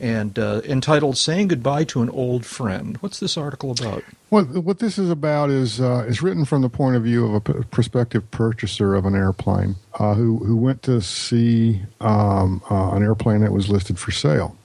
[0.00, 4.04] and uh, entitled "Saying Goodbye to an Old Friend." What's this article about?
[4.28, 7.34] What what this is about is uh, is written from the point of view of
[7.34, 12.92] a p- prospective purchaser of an airplane uh, who who went to see um, uh,
[12.92, 14.56] an airplane that was listed for sale,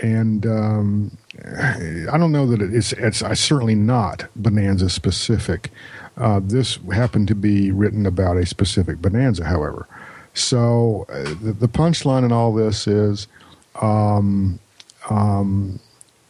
[0.00, 5.70] and um, I don't know that it's it's I certainly not Bonanza specific.
[6.16, 9.86] Uh, this happened to be written about a specific Bonanza, however.
[10.34, 13.26] So uh, the, the punchline in all this is.
[13.80, 14.58] Um,
[15.08, 15.80] um,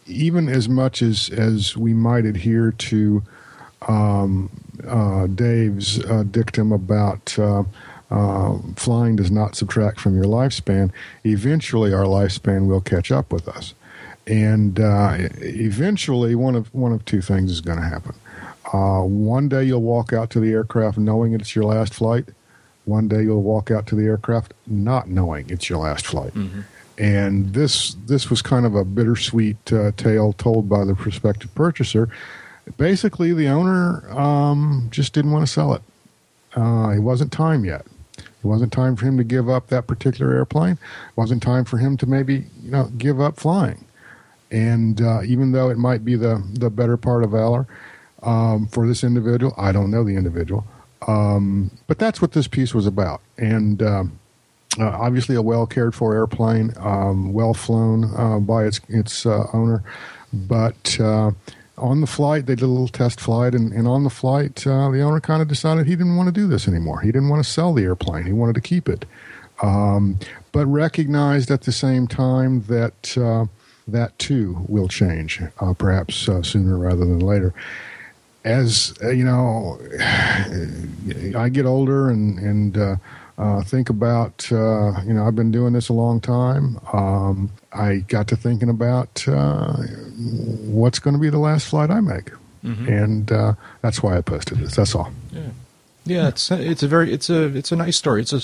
[0.07, 3.23] even as much as as we might adhere to
[3.89, 4.51] um,
[4.87, 7.65] uh, Dave's uh, dictum about uh,
[8.11, 10.91] uh, flying does not subtract from your lifespan,
[11.25, 13.75] eventually our lifespan will catch up with us,
[14.27, 18.15] and uh, eventually one of one of two things is going to happen.
[18.73, 22.29] One day you'll walk out to the aircraft knowing it's your last flight.
[22.85, 26.33] One day you'll walk out to the aircraft not knowing it's your last flight
[27.01, 32.11] and this this was kind of a bittersweet uh, tale told by the prospective purchaser.
[32.77, 35.83] Basically, the owner um, just didn't want to sell it.
[36.55, 37.87] Uh, it wasn't time yet.
[38.19, 40.73] It wasn't time for him to give up that particular airplane.
[40.73, 43.87] It wasn't time for him to maybe you know give up flying.
[44.51, 47.67] And uh, even though it might be the the better part of valor
[48.23, 50.67] um, for this individual, I don't know the individual.
[51.07, 53.21] Um, but that's what this piece was about.
[53.39, 54.21] And um,
[54.79, 59.47] uh, obviously a well cared for airplane, um, well flown uh, by its its uh,
[59.53, 59.83] owner,
[60.33, 61.33] but uh,
[61.77, 64.91] on the flight they did a little test flight, and, and on the flight uh,
[64.91, 67.01] the owner kind of decided he didn't want to do this anymore.
[67.01, 68.27] He didn't want to sell the airplane.
[68.27, 69.07] He wanted to keep it,
[69.61, 70.19] um,
[70.53, 73.47] but recognized at the same time that uh,
[73.89, 75.41] that too will change,
[75.79, 77.53] perhaps sooner rather than later
[78.45, 79.79] as uh, you know,
[81.37, 82.97] I get older and and uh,
[83.41, 86.79] uh, think about, uh, you know, I've been doing this a long time.
[86.93, 89.77] Um, I got to thinking about uh,
[90.67, 92.33] what's going to be the last flight I make,
[92.63, 92.87] mm-hmm.
[92.87, 94.77] and uh, that's why I posted this.
[94.77, 95.11] That's all.
[95.33, 95.41] Yeah,
[96.05, 96.29] yeah.
[96.29, 98.21] It's it's a very it's a it's a nice story.
[98.21, 98.43] It's a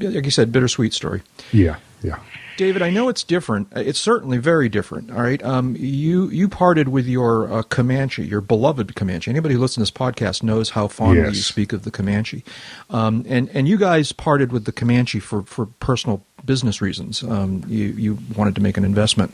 [0.00, 1.22] like you said, bittersweet story.
[1.52, 2.18] Yeah, yeah.
[2.56, 3.68] David, I know it's different.
[3.74, 5.10] It's certainly very different.
[5.10, 9.30] All right, um, you you parted with your uh, Comanche, your beloved Comanche.
[9.30, 11.36] Anybody who listens to this podcast knows how fondly yes.
[11.36, 12.44] you speak of the Comanche,
[12.90, 17.22] um, and and you guys parted with the Comanche for for personal business reasons.
[17.22, 19.32] Um, you you wanted to make an investment,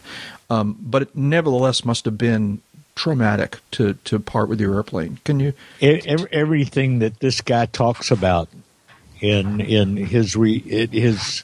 [0.48, 2.62] um, but it nevertheless must have been
[2.94, 5.18] traumatic to to part with your airplane.
[5.24, 5.54] Can you?
[5.80, 8.48] Everything that this guy talks about
[9.20, 11.42] in in his re, his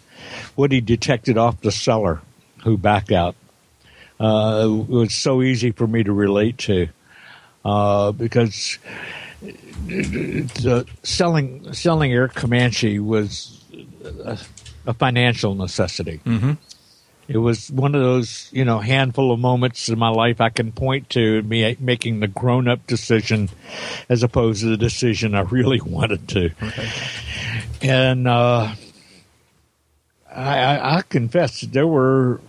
[0.54, 2.20] what he detected off the seller
[2.62, 3.36] who backed out
[4.20, 6.88] uh, was so easy for me to relate to
[7.64, 8.78] uh, because
[9.42, 13.62] the selling selling Air Comanche was
[14.24, 14.38] a,
[14.86, 16.20] a financial necessity.
[16.24, 16.52] Mm-hmm.
[17.26, 20.72] It was one of those, you know, handful of moments in my life I can
[20.72, 23.48] point to me making the grown up decision
[24.10, 26.50] as opposed to the decision I really wanted to.
[26.62, 26.88] Okay.
[27.80, 28.74] And uh,
[30.34, 32.40] I, I, I confess there were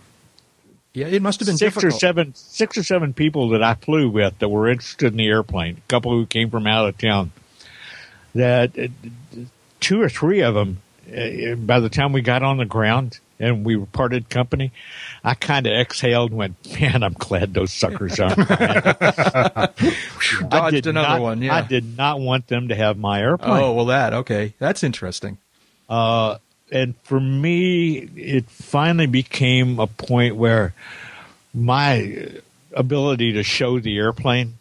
[0.96, 1.94] yeah, it must have been six difficult.
[1.94, 5.28] or seven, six or seven people that I flew with that were interested in the
[5.28, 5.76] airplane.
[5.76, 7.32] A couple who came from out of town.
[8.34, 8.88] That uh,
[9.78, 10.80] two or three of them,
[11.14, 14.72] uh, by the time we got on the ground and we were parted company,
[15.22, 18.36] I kind of exhaled and went, "Man, I'm glad those suckers aren't."
[20.48, 21.42] Dodged another not, one.
[21.42, 23.62] Yeah, I did not want them to have my airplane.
[23.62, 24.54] Oh well, that okay.
[24.58, 25.36] That's interesting.
[25.90, 26.38] Uh,
[26.70, 30.74] and for me, it finally became a point where
[31.54, 32.28] my
[32.72, 34.54] ability to show the airplane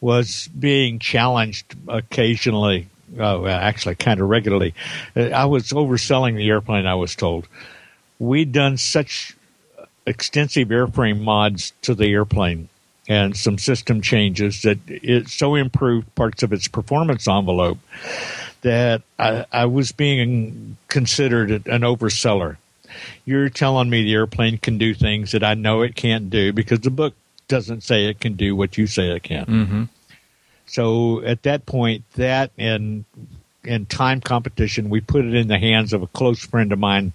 [0.00, 2.88] was being challenged occasionally.
[3.18, 4.74] Uh, actually, kind of regularly.
[5.14, 6.86] Uh, I was overselling the airplane.
[6.86, 7.46] I was told
[8.18, 9.36] we'd done such
[10.06, 12.68] extensive airframe mods to the airplane
[13.08, 17.78] and some system changes that it so improved parts of its performance envelope
[18.64, 22.56] that I, I was being considered an overseller.
[23.26, 26.80] You're telling me the airplane can do things that I know it can't do because
[26.80, 27.14] the book
[27.46, 29.44] doesn't say it can do what you say it can.
[29.44, 29.82] Mm-hmm.
[30.66, 33.04] So at that point, that and
[33.64, 37.12] and time competition, we put it in the hands of a close friend of mine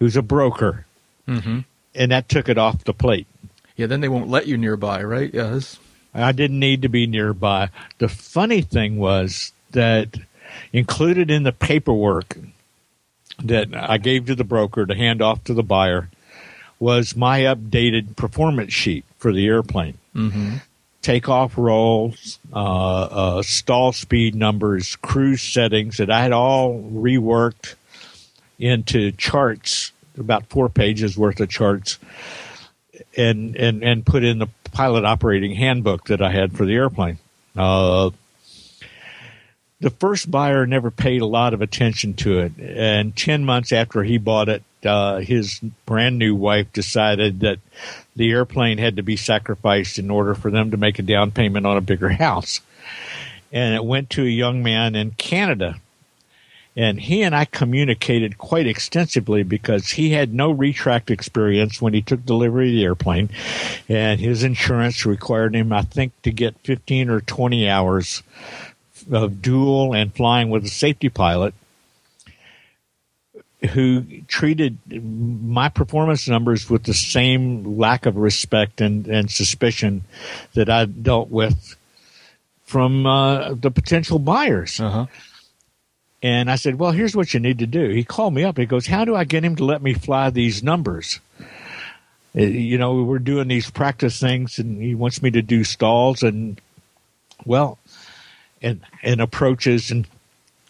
[0.00, 0.86] who's a broker,
[1.28, 1.60] mm-hmm.
[1.94, 3.28] and that took it off the plate.
[3.76, 5.32] Yeah, then they won't let you nearby, right?
[5.32, 5.78] Yes.
[6.12, 7.68] I didn't need to be nearby.
[7.98, 10.18] The funny thing was that
[10.72, 12.36] included in the paperwork
[13.42, 16.10] that I gave to the broker to hand off to the buyer
[16.78, 19.98] was my updated performance sheet for the airplane.
[20.14, 20.56] Mm-hmm.
[21.02, 27.74] Takeoff rolls, uh, uh, stall speed numbers, cruise settings that I had all reworked
[28.58, 31.98] into charts, about four pages worth of charts,
[33.16, 37.18] and and and put in the pilot operating handbook that I had for the airplane.
[37.56, 38.10] Uh,
[39.80, 42.52] the first buyer never paid a lot of attention to it.
[42.58, 47.58] And 10 months after he bought it, uh, his brand new wife decided that
[48.14, 51.66] the airplane had to be sacrificed in order for them to make a down payment
[51.66, 52.60] on a bigger house.
[53.52, 55.80] And it went to a young man in Canada.
[56.76, 62.00] And he and I communicated quite extensively because he had no retract experience when he
[62.00, 63.28] took delivery of the airplane.
[63.88, 68.22] And his insurance required him, I think, to get 15 or 20 hours
[69.10, 71.54] of dual and flying with a safety pilot
[73.72, 80.02] who treated my performance numbers with the same lack of respect and, and suspicion
[80.54, 81.76] that I dealt with
[82.64, 84.80] from uh, the potential buyers.
[84.80, 85.06] Uh-huh.
[86.22, 87.88] And I said, well, here's what you need to do.
[87.88, 88.58] He called me up.
[88.58, 91.20] He goes, how do I get him to let me fly these numbers?
[92.36, 96.22] Uh, you know, we're doing these practice things and he wants me to do stalls.
[96.22, 96.60] And
[97.44, 97.78] well,
[98.62, 100.06] and and approaches and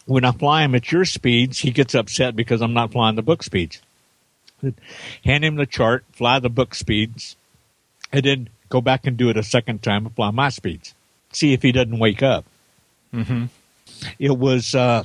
[0.05, 3.21] when I fly him at your speeds, he gets upset because I'm not flying the
[3.21, 3.81] book speeds.
[5.23, 7.35] Hand him the chart, fly the book speeds,
[8.11, 10.93] and then go back and do it a second time and fly my speeds.
[11.31, 12.45] See if he doesn't wake up.
[13.13, 13.45] Mm-hmm.
[14.19, 15.03] It was uh,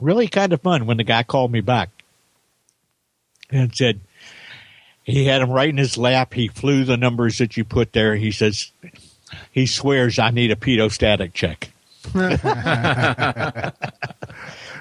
[0.00, 1.90] really kind of fun when the guy called me back
[3.50, 4.00] and said
[5.04, 6.34] he had him right in his lap.
[6.34, 8.16] He flew the numbers that you put there.
[8.16, 8.70] He says
[9.50, 11.70] he swears I need a pitot-static check.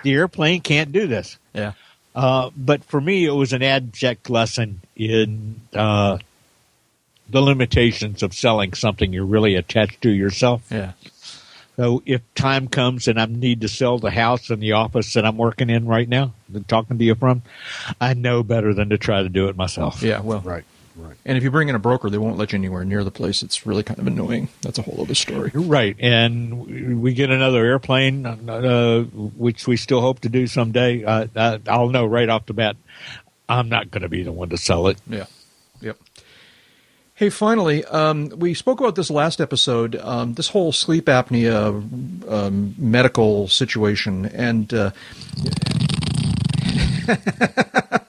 [0.04, 1.38] the airplane can't do this.
[1.54, 1.74] Yeah.
[2.16, 6.18] Uh, but for me, it was an abject lesson in uh,
[7.30, 10.64] the limitations of selling something you're really attached to yourself.
[10.72, 10.94] Yeah.
[11.76, 15.26] So if time comes and I need to sell the house and the office that
[15.26, 17.42] I'm working in right now, that talking to you from,
[18.00, 20.02] I know better than to try to do it myself.
[20.02, 20.22] Yeah.
[20.22, 20.40] Well.
[20.40, 20.64] Right.
[20.96, 21.18] Right.
[21.26, 23.43] And if you bring in a broker, they won't let you anywhere near the place.
[23.43, 24.48] It's really kind of annoying.
[24.62, 25.52] That's a whole other story.
[25.54, 31.04] Right, and we get another airplane, uh, which we still hope to do someday.
[31.04, 32.78] Uh, I'll know right off the bat,
[33.50, 34.98] I'm not going to be the one to sell it.
[35.08, 35.26] Yeah.
[35.82, 35.98] Yep.
[37.18, 39.96] Hey, finally, um, we spoke about this last episode.
[39.96, 41.68] Um, this whole sleep apnea
[42.30, 44.91] um, medical situation, and uh,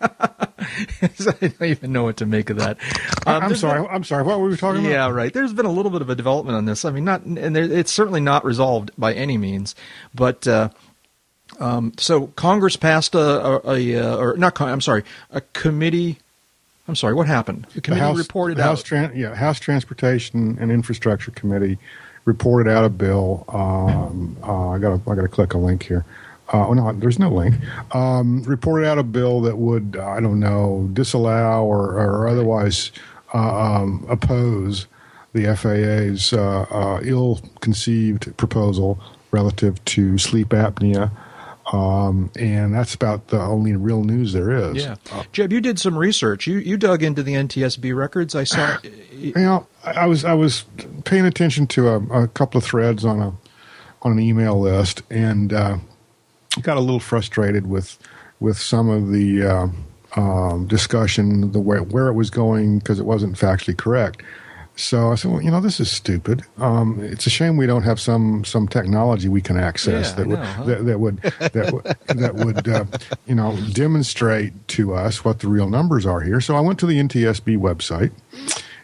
[1.03, 2.79] I don't even know what to make of that.
[3.27, 3.83] Um, I'm sorry.
[3.83, 4.23] been- I'm sorry.
[4.25, 4.91] What were we talking about?
[4.91, 5.33] yeah, right.
[5.33, 6.85] There's been a little bit of a development on this.
[6.85, 9.75] I mean, not, and there, it's certainly not resolved by any means.
[10.15, 10.69] But uh,
[11.61, 13.19] um, so Congress passed a,
[13.69, 14.55] a, a uh, or not.
[14.55, 16.19] Con- I'm sorry, a committee.
[16.89, 17.15] I'm sorry.
[17.15, 17.67] What happened?
[17.71, 18.85] The The committee House, reported the House, out.
[18.87, 21.79] Tran- yeah, House Transportation and Infrastructure Committee
[22.25, 23.45] reported out a bill.
[23.49, 26.05] Um, uh, I got I got to click a link here.
[26.53, 27.55] Uh, oh no, there's no link.
[27.95, 32.93] Um, reported out a bill that would I don't know disallow or, or otherwise
[33.35, 34.87] uh, um, oppose
[35.33, 38.99] the FAA's uh, uh, ill-conceived proposal
[39.33, 41.11] relative to sleep apnea.
[41.73, 44.77] Um, and that's about the only real news there is.
[44.77, 44.95] yeah,
[45.33, 46.47] Jeb, you did some research.
[46.47, 48.37] You you dug into the NTSB records.
[48.37, 48.79] I saw.
[49.11, 50.65] you know, I I was I was
[51.05, 53.33] paying attention to a, a couple of threads on a
[54.03, 55.79] on an email list, and uh,
[56.63, 57.99] got a little frustrated with
[58.41, 59.69] with some of the uh,
[60.17, 64.23] um, discussion, the way where it was going because it wasn't factually correct.
[64.79, 66.43] So I said, well, you know, this is stupid.
[66.59, 70.27] Um, it's a shame we don't have some some technology we can access Yeah, that,
[70.27, 70.65] would, know, huh?
[70.65, 72.85] that that would that would that would uh,
[73.27, 76.43] you know demonstrate to us what the real numbers are here.
[76.43, 78.13] So I went to the NTSB website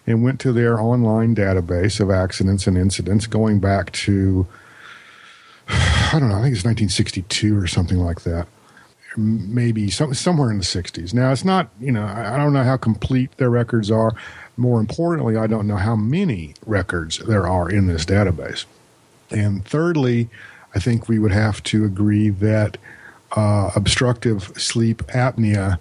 [0.06, 4.46] and went to their online database of accidents and incidents going back to
[6.12, 8.46] I don't know, I think it's 1962 or something like that.
[9.16, 11.12] Maybe some, somewhere in the 60s.
[11.12, 14.14] Now, it's not, you know, I don't know how complete their records are.
[14.56, 18.64] More importantly, I don't know how many records there are in this database.
[19.30, 20.28] And thirdly,
[20.74, 22.78] I think we would have to agree that
[23.32, 25.78] uh, obstructive sleep apnea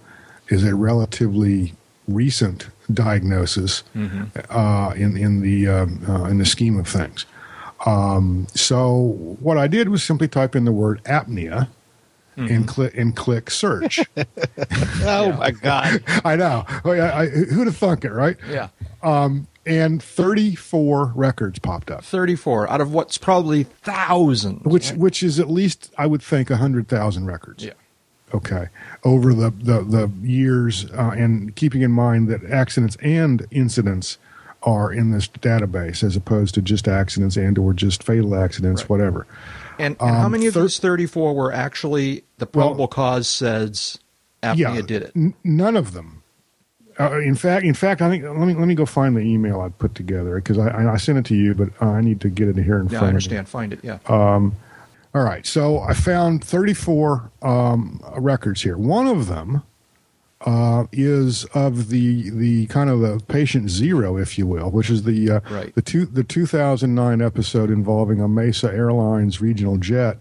[0.48, 1.74] is a relatively
[2.08, 3.84] recent diagnosis
[4.50, 7.26] uh, in in the um, uh, in the scheme of things.
[7.86, 11.68] Um, so what I did was simply type in the word apnea
[12.38, 14.00] and click and click search.
[15.04, 16.04] Oh my God!
[16.26, 16.66] I know.
[16.86, 18.36] Yeah, I, who'd have thunk it, right?
[18.50, 18.70] Yeah,
[19.04, 24.64] Um, And 34 records popped up, thirty-four out of what's probably thousands.
[24.64, 27.64] which which is at least I would think 100,000 records.
[27.64, 27.74] Yeah.
[28.34, 28.70] Okay.
[29.04, 34.18] Over the the, the years, uh, and keeping in mind that accidents and incidents
[34.64, 38.90] are in this database as opposed to just accidents and or just fatal accidents, Right.
[38.90, 39.26] whatever.
[39.80, 43.98] And, and how Um, many of thir- these 34 were actually the probable cause says
[44.44, 45.12] apnea yeah, did it?
[45.16, 46.18] N- none of them.
[47.00, 49.62] Uh, in fact, in fact, I think let me let me go find the email
[49.62, 52.30] I put together because I, I I sent it to you, but I need to
[52.30, 53.48] get it here in Yeah, front I understand.
[53.50, 53.80] Find it.
[53.82, 53.98] Yeah.
[54.08, 58.78] All right, so I found 34 um, records here.
[58.78, 59.62] One of them
[60.46, 65.04] uh, is of the the kind of the patient zero, if you will, which is
[65.04, 65.74] the uh, Right.
[65.76, 70.18] the two the 2009 episode involving a Mesa Airlines regional jet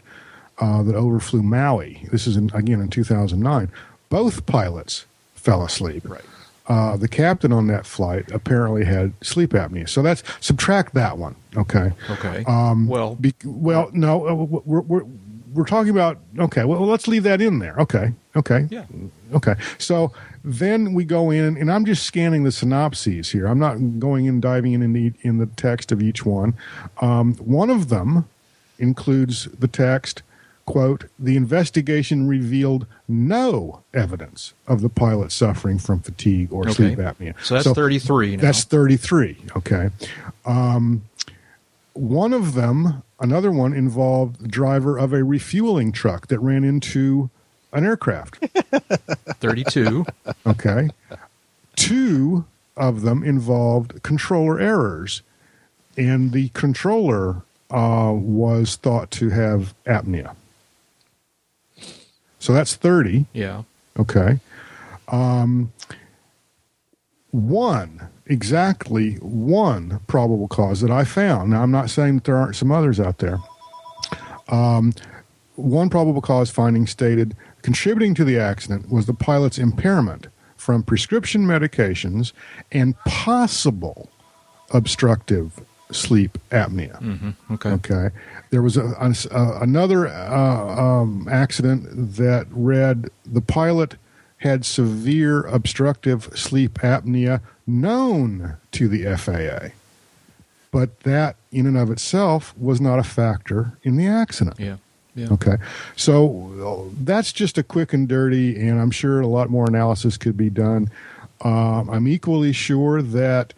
[0.59, 2.07] uh, that overflew Maui.
[2.13, 3.71] This is in, again in 2009.
[4.11, 6.03] Both pilots fell asleep.
[6.09, 6.21] Right.
[6.67, 9.89] Uh, the captain on that flight apparently had sleep apnea.
[9.89, 11.35] So that's subtract that one.
[11.57, 11.91] Okay.
[12.11, 12.45] Okay.
[12.47, 15.05] Um, well, Be- well, no, uh, we're, we're
[15.53, 16.65] we're talking about okay.
[16.65, 17.75] Well, let's leave that in there.
[17.79, 18.85] Okay, okay, Yeah.
[19.35, 19.55] okay.
[19.79, 20.13] So
[20.45, 23.47] then we go in, and I'm just scanning the synopses here.
[23.47, 26.55] I'm not going in diving in in the, in the text of each one.
[27.01, 28.29] Um, one of them
[28.79, 30.23] includes the text.
[30.67, 36.75] Quote, the investigation revealed no evidence of the pilot suffering from fatigue or Okay.
[36.75, 37.35] sleep apnea.
[37.43, 38.43] So that's 33 now.
[38.43, 39.39] That's 33.
[39.57, 39.91] Okay.
[40.45, 41.03] Um,
[41.95, 47.31] one of them, another one, involved the driver of a refueling truck that ran into
[47.73, 48.37] an aircraft.
[49.41, 50.05] 32.
[50.47, 50.89] Okay.
[51.77, 52.45] Two
[52.77, 55.23] of them involved controller errors,
[55.97, 60.35] and the controller uh, was thought to have apnea.
[62.39, 63.27] So that's 30.
[63.35, 63.63] yeah.
[63.99, 64.41] Okay.
[65.09, 65.73] Um,
[67.33, 71.51] one, exactly one probable cause that I found.
[71.51, 73.39] Now, I'm not saying that there aren't some others out there.
[74.49, 74.95] Um,
[75.57, 81.43] one probable cause finding stated contributing to the accident was the pilot's impairment from prescription
[81.43, 82.33] medications
[82.71, 84.11] and possible
[84.71, 85.61] obstructive
[85.91, 87.01] sleep apnea.
[87.03, 87.55] Mm-hmm.
[87.55, 87.71] Okay.
[87.71, 88.11] Okay.
[88.51, 93.97] There was a, a, another uh, um, accident that read the pilot
[94.41, 99.75] had severe obstructive sleep apnea known to the FAA.
[100.71, 104.59] But that, in and of itself, was not a factor in the accident.
[104.59, 104.77] Yeah.
[105.15, 105.33] Yeah.
[105.33, 105.57] Okay.
[105.97, 110.37] So that's just a quick and dirty, and I'm sure a lot more analysis could
[110.37, 110.89] be done.
[111.43, 113.53] Um, I'm equally sure that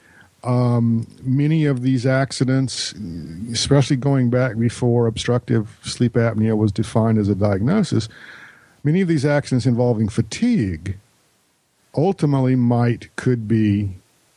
[0.45, 2.95] um, many of these accidents,
[3.53, 8.09] especially going back before obstructive sleep apnea was defined as a diagnosis,
[8.85, 10.97] many of these accidents involving fatigue
[11.95, 13.91] ultimately might could be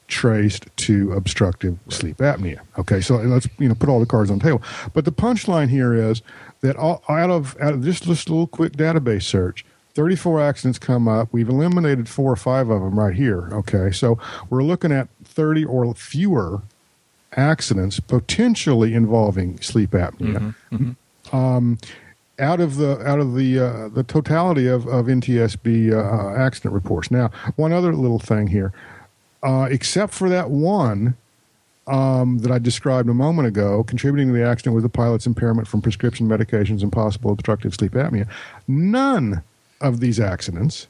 [0.07, 2.59] traced to obstructive sleep apnea.
[2.77, 4.61] Okay, so let's you know put all the cards on the table.
[4.93, 6.21] But the punchline here is
[6.61, 9.65] that all, out of out of just this little quick database search,
[9.95, 11.29] 34 accidents come up.
[11.31, 13.49] We've eliminated four or five of them right here.
[13.51, 14.19] Okay, so
[14.49, 16.61] we're looking at 30 or fewer
[17.35, 20.53] accidents potentially involving sleep apnea.
[20.71, 20.75] Mm-hmm.
[20.75, 21.35] Mm-hmm.
[21.35, 21.77] Um,
[22.39, 27.11] out of the out of the uh, the totality of, of NTSB uh, accident reports.
[27.11, 28.73] Now, one other little thing here,
[29.43, 31.15] uh, except for that one
[31.87, 35.67] um, that I described a moment ago, contributing to the accident was the pilot's impairment
[35.67, 38.27] from prescription medications and possible obstructive sleep apnea.
[38.67, 39.43] None
[39.81, 40.87] of these accidents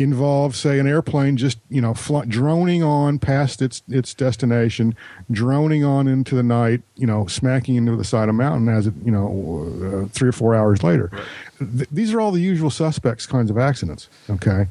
[0.00, 4.96] involve, say, an airplane just you know fl- droning on past its its destination,
[5.30, 8.86] droning on into the night, you know, smacking into the side of a mountain as
[8.86, 11.10] it you know uh, three or four hours later.
[11.58, 14.08] Th- these are all the usual suspects kinds of accidents.
[14.30, 14.66] Okay,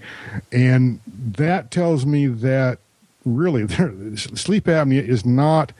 [0.51, 2.79] and that tells me that
[3.23, 3.67] really
[4.17, 5.71] sleep apnea is not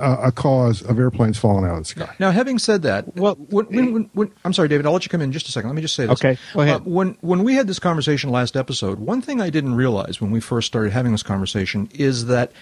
[0.00, 2.14] a cause of airplanes falling out of the sky.
[2.18, 4.86] Now, having said that, well, when, when, when, I'm sorry, David.
[4.86, 5.70] I'll let you come in just a second.
[5.70, 6.12] Let me just say this.
[6.12, 6.76] Okay, go ahead.
[6.76, 10.30] Uh, when when we had this conversation last episode, one thing I didn't realize when
[10.30, 12.52] we first started having this conversation is that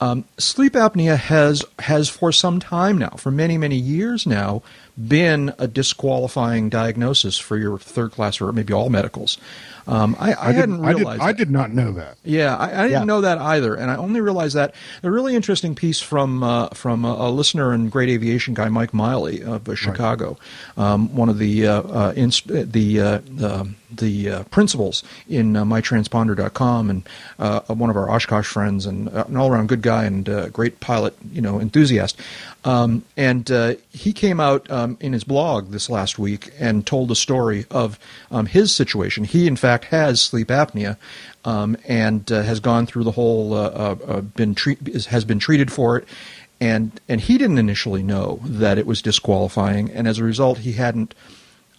[0.00, 4.62] um, sleep apnea has has for some time now, for many many years now,
[4.96, 9.38] been a disqualifying diagnosis for your third class or maybe all medicals.
[9.86, 11.20] Um, I, I, I hadn't realized.
[11.20, 12.16] I did, I did, not know that.
[12.24, 13.04] Yeah, I, I didn't yeah.
[13.04, 17.04] know that either, and I only realized that a really interesting piece from uh, from
[17.04, 20.38] a, a, listener and great aviation guy, Mike Miley of uh, Chicago,
[20.76, 20.86] right.
[20.86, 23.64] um, one of the uh, uh ins- the uh,
[23.96, 29.36] the uh, principals in uh, mytransponder.com and uh, one of our Oshkosh friends and an
[29.36, 32.18] all around good guy and great pilot, you know, enthusiast.
[32.64, 37.10] Um, and uh, he came out um, in his blog this last week and told
[37.10, 37.98] a story of
[38.30, 39.24] um, his situation.
[39.24, 40.96] He, in fact, has sleep apnea
[41.44, 45.40] um, and uh, has gone through the whole, uh, uh, uh been treat, has been
[45.40, 46.06] treated for it.
[46.60, 50.74] And, and he didn't initially know that it was disqualifying, and as a result, he
[50.74, 51.12] hadn't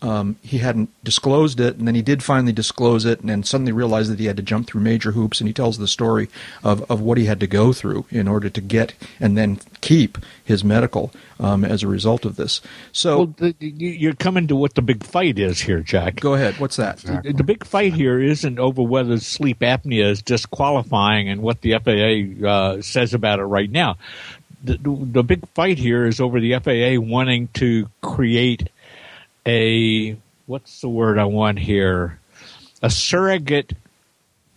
[0.03, 3.71] um, he hadn't disclosed it, and then he did finally disclose it, and then suddenly
[3.71, 5.39] realized that he had to jump through major hoops.
[5.39, 6.29] And he tells the story
[6.61, 10.17] of, of what he had to go through in order to get and then keep
[10.43, 12.59] his medical um, as a result of this.
[12.91, 16.17] So well, the, you're coming to what the big fight is here, Jack.
[16.17, 16.59] Go ahead.
[16.59, 16.99] What's that?
[16.99, 17.31] Exactly.
[17.31, 21.79] The, the big fight here isn't over whether sleep apnea is disqualifying and what the
[21.79, 23.97] FAA uh, says about it right now.
[24.65, 28.69] The, the big fight here is over the FAA wanting to create
[29.45, 32.19] a what's the word I want here?
[32.81, 33.73] A surrogate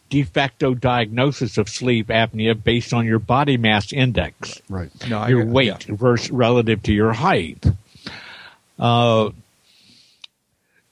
[0.09, 4.91] de facto diagnosis of sleep apnea based on your body mass index, right?
[5.09, 5.95] No, your I, weight yeah.
[5.95, 7.64] versus relative to your height.
[8.78, 9.30] Uh,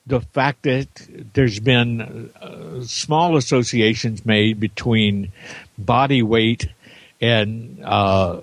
[0.06, 0.88] the fact that
[1.32, 5.32] there's been uh, small associations made between
[5.78, 6.68] body weight
[7.20, 8.40] and uh,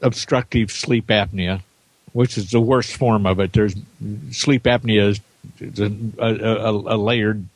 [0.00, 1.60] obstructive sleep apnea
[2.14, 3.52] which is the worst form of it.
[3.52, 3.74] There's
[4.30, 5.20] sleep apnea is
[5.78, 5.92] a,
[6.24, 7.46] a, a layered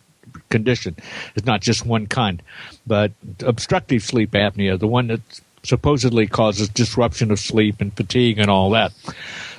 [0.50, 0.96] condition.
[1.34, 2.42] It's not just one kind,
[2.86, 5.20] but obstructive sleep apnea, the one that
[5.62, 8.92] supposedly causes disruption of sleep and fatigue and all that,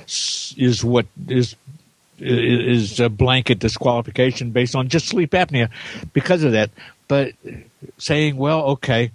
[0.06, 1.56] is what is
[2.18, 5.70] is a blanket disqualification based on just sleep apnea
[6.12, 6.70] because of that.
[7.08, 7.32] But
[7.96, 9.12] saying, well, okay,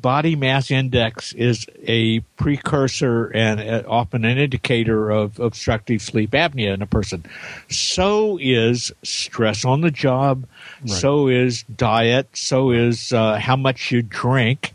[0.00, 6.82] body mass index is a precursor and often an indicator of obstructive sleep apnea in
[6.82, 7.24] a person.
[7.68, 10.46] So is stress on the job.
[10.82, 10.90] Right.
[10.90, 12.28] So is diet.
[12.34, 14.72] So is uh, how much you drink.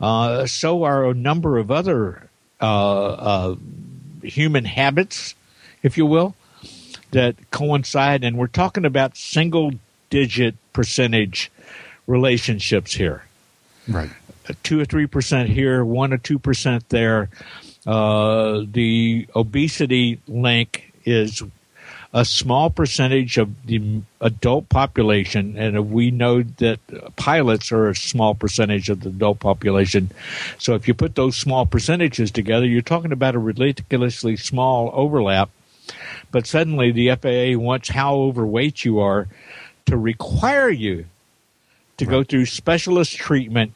[0.00, 2.28] Uh, so are a number of other
[2.60, 3.56] uh, uh,
[4.22, 5.34] human habits,
[5.82, 6.34] if you will,
[7.10, 8.24] that coincide.
[8.24, 9.72] And we're talking about single
[10.10, 11.50] digit percentage
[12.06, 13.24] relationships here.
[13.86, 14.10] Right.
[14.62, 17.28] Two or three percent here, one or two percent there.
[17.86, 21.42] Uh, the obesity link is
[22.12, 26.80] a small percentage of the adult population, and we know that
[27.16, 30.10] pilots are a small percentage of the adult population.
[30.58, 35.50] So if you put those small percentages together, you're talking about a ridiculously small overlap.
[36.30, 39.28] But suddenly the FAA wants how overweight you are
[39.86, 41.06] to require you
[41.96, 43.72] to go through specialist treatment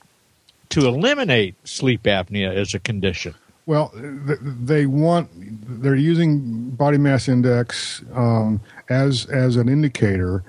[0.72, 3.34] to eliminate sleep apnea as a condition.
[3.66, 5.28] Well, they want
[5.82, 8.60] they're using body mass index um,
[8.90, 10.42] as as an indicator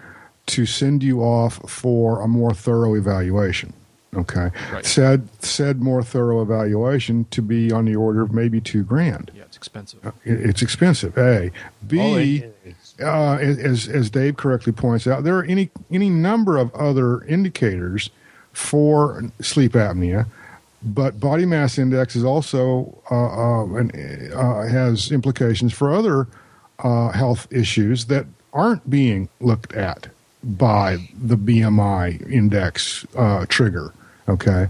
[0.47, 3.71] to send you off for a more thorough evaluation.
[4.15, 4.86] Okay, Right.
[4.86, 9.32] said said more thorough evaluation to be on the order of maybe two grand.
[9.36, 9.99] Yeah, it's expensive.
[10.24, 11.17] It- It's expensive.
[11.17, 11.51] A,
[11.88, 12.43] B.
[13.01, 17.24] Oh, uh, as as Dave correctly points out, there are any any number of other
[17.26, 18.09] indicators
[18.53, 20.25] for sleep apnea,
[20.81, 26.27] but body mass index is also uh, uh, an, uh, has implications for other
[26.79, 30.07] uh, health issues that aren't being looked at
[30.43, 33.93] by the BMI index uh, trigger.
[34.27, 34.67] Okay,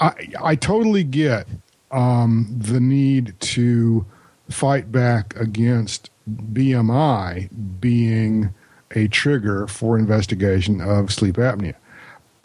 [0.00, 0.12] I
[0.42, 1.46] I totally get
[1.90, 4.04] um, the need to
[4.50, 7.48] fight back against BMI
[7.80, 8.52] being
[8.94, 11.74] a trigger for investigation of sleep apnea.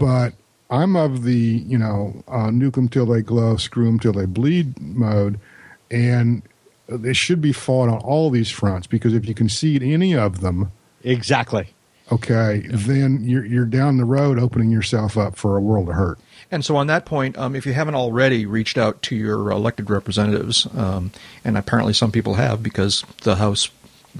[0.01, 0.33] But
[0.69, 4.25] I'm of the, you know, uh, nuke them till they glow, screw them till they
[4.25, 5.39] bleed mode.
[5.89, 6.41] And
[6.87, 10.71] it should be fought on all these fronts because if you concede any of them,
[11.03, 11.67] Exactly.
[12.11, 16.19] okay, then you're, you're down the road opening yourself up for a world of hurt.
[16.49, 19.89] And so, on that point, um, if you haven't already reached out to your elected
[19.89, 21.11] representatives, um,
[21.45, 23.69] and apparently some people have because the House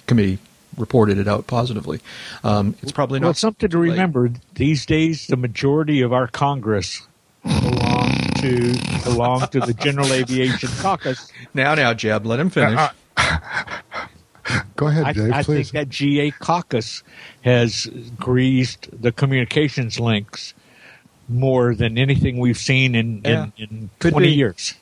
[0.07, 0.39] committee
[0.77, 1.99] reported it out positively,
[2.43, 3.91] um, it's probably not Well, something to too late.
[3.91, 5.27] remember these days.
[5.27, 7.01] The majority of our Congress
[7.43, 8.11] belong
[8.41, 11.31] to belong to the General Aviation Caucus.
[11.53, 12.79] Now, now, Jeb, let him finish.
[14.75, 15.71] Go ahead, I, Dave, I please.
[15.71, 17.03] think that GA caucus
[17.41, 17.85] has
[18.17, 20.53] greased the communications links
[21.29, 23.47] more than anything we've seen in, Yeah.
[23.57, 24.33] in, in 20 be.
[24.33, 24.73] years.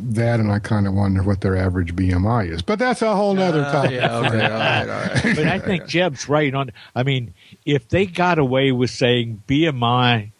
[0.00, 2.62] That and I kind of wonder what their average BMI is.
[2.62, 3.90] But that's a whole nother Uh, topic.
[3.92, 5.22] yeah, okay, all right, all right.
[5.36, 6.70] But I think Jeb's right on.
[6.94, 7.34] I mean,
[7.66, 10.30] if they got away with saying BMI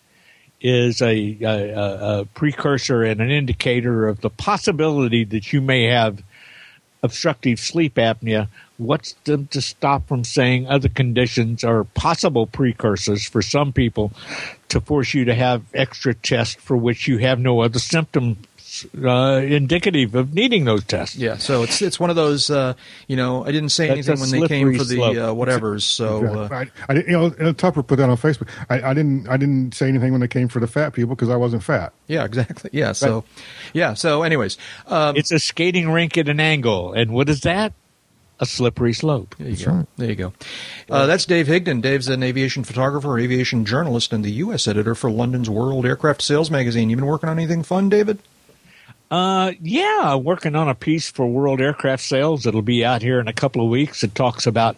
[0.60, 5.84] is a, a, a, a precursor and an indicator of the possibility that you may
[5.84, 6.22] have
[7.02, 13.40] obstructive sleep apnea, what's them to stop from saying other conditions are possible precursors for
[13.42, 14.12] some people
[14.68, 17.78] to force you to have extra tests for which you have no other
[18.80, 21.16] symptoms uh, indicative of needing those tests?
[21.16, 22.50] Yeah, so it's it's one of those.
[22.50, 22.74] Uh,
[23.06, 25.30] you know, I didn't say That's anything when they came slippery for the slope.
[25.30, 25.84] uh, whatever's.
[25.84, 28.48] So uh, I, I didn't, you know, Tupper put that on Facebook.
[28.70, 29.28] I, I didn't.
[29.28, 31.92] I didn't say anything when they came for the fat people because I wasn't fat.
[32.06, 32.70] yeah, exactly.
[32.72, 33.24] Yeah, so
[33.72, 36.92] yeah, so anyways, um, It's a skating rink at an angle.
[36.92, 37.72] And what is that?
[38.40, 39.34] A slippery slope.
[39.36, 39.86] There you go.
[39.96, 40.32] There you go.
[40.88, 41.82] Uh, that's Dave Higdon.
[41.82, 44.68] Dave's an aviation photographer, aviation journalist, and the U.S.
[44.68, 46.88] editor for London's World Aircraft Sales magazine.
[46.88, 48.20] You been working on anything fun, David?
[49.10, 52.44] Uh, yeah, working on a piece for World Aircraft Sales.
[52.46, 54.04] It'll be out here in a couple of weeks.
[54.04, 54.76] It talks about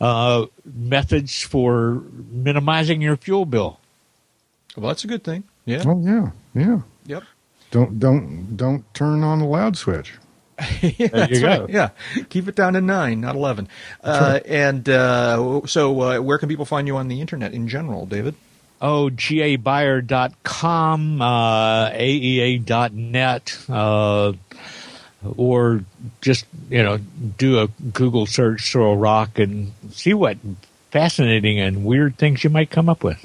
[0.00, 3.78] uh, methods for minimizing your fuel bill.
[4.76, 5.44] Well, that's a good thing.
[5.64, 5.84] Yeah.
[5.86, 6.80] Oh yeah, yeah.
[7.06, 7.22] Yep.
[7.70, 10.14] Don't don't don't turn on the loud switch.
[10.58, 11.60] yeah, There you that's right.
[11.60, 11.66] go.
[11.70, 11.90] Yeah,
[12.28, 13.68] keep it down to nine, not eleven.
[14.04, 18.04] Uh, and uh, so, uh, where can people find you on the internet in general,
[18.06, 18.34] David?
[18.84, 24.32] Oh, gabuyer.com, uh, aea.net, uh,
[25.36, 25.84] or
[26.20, 26.98] just, you know,
[27.38, 30.36] do a Google search, throw a rock, and see what
[30.90, 33.24] fascinating and weird things you might come up with.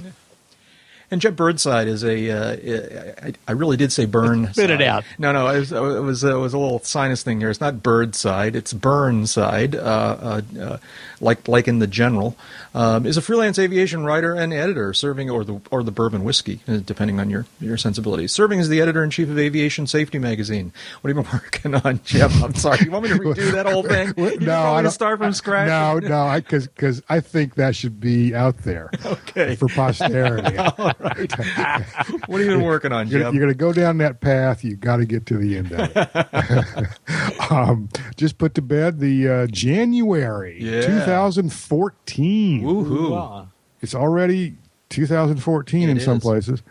[1.10, 2.30] And Jeb Birdside is a.
[2.32, 4.51] Uh, I, I really did say burn.
[4.51, 5.05] Spit it out.
[5.17, 7.50] No, no, it was it was, it was a little sinus thing here.
[7.50, 8.58] It's not Birdside.
[8.58, 9.74] It's Burnside.
[9.75, 10.78] Uh, uh, uh,
[11.21, 12.36] like like in the general,
[12.75, 16.59] um, is a freelance aviation writer and editor, serving or the or the bourbon whiskey,
[16.67, 18.34] uh, depending on your your sensibilities.
[18.34, 20.74] Serving as the editor in chief of Aviation Safety magazine.
[21.01, 22.32] What have you been working on, Jeb?
[22.43, 22.79] I'm sorry.
[22.84, 24.13] You want me to redo that whole thing?
[24.17, 25.67] You no, want I don't- start from scratch.
[25.70, 29.55] No, no, because because I think that should be out there Okay.
[29.55, 30.58] for posterity.
[30.99, 31.32] Right.
[32.28, 33.33] what have you been working on, You're, Jeb?
[33.33, 34.63] you're going to go down that path.
[34.63, 37.51] You got to get to the end of it.
[37.51, 40.82] um, just put to bed the uh, January Yeah.
[40.82, 42.63] 2014.
[42.63, 43.47] Woohoo!
[43.82, 44.55] It's already
[44.89, 46.61] 2014 in It some places.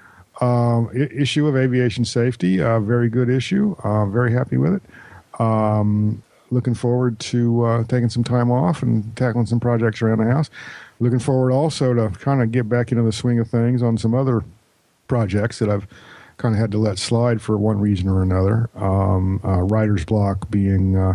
[0.40, 3.76] Um, i- issue of aviation safety, uh, very good issue.
[3.82, 4.82] Uh, very happy with it.
[5.40, 10.24] Um, looking forward to uh, taking some time off and tackling some projects around the
[10.30, 10.50] house.
[10.98, 14.14] Looking forward also to kind of get back into the swing of things on some
[14.14, 14.42] other
[15.08, 15.86] projects that I've
[16.38, 18.68] kind of had to let slide for one reason or another.
[18.76, 21.14] Um, uh, writer's block being uh,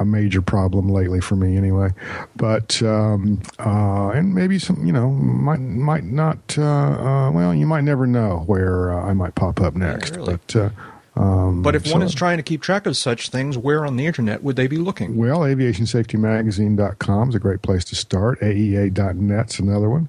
[0.00, 1.90] a major problem lately for me, anyway.
[2.36, 6.56] But um, uh, and maybe some, you know, might might not.
[6.58, 10.16] Uh, uh, well, you might never know where uh, I might pop up next.
[10.16, 10.38] really.
[10.48, 10.72] But
[11.18, 14.06] um, But if one is trying to keep track of such things, where on the
[14.06, 15.16] internet would they be looking?
[15.16, 18.40] Well, aviationsafetymagazine.com is a great place to start.
[18.40, 20.08] AEA.net's another one.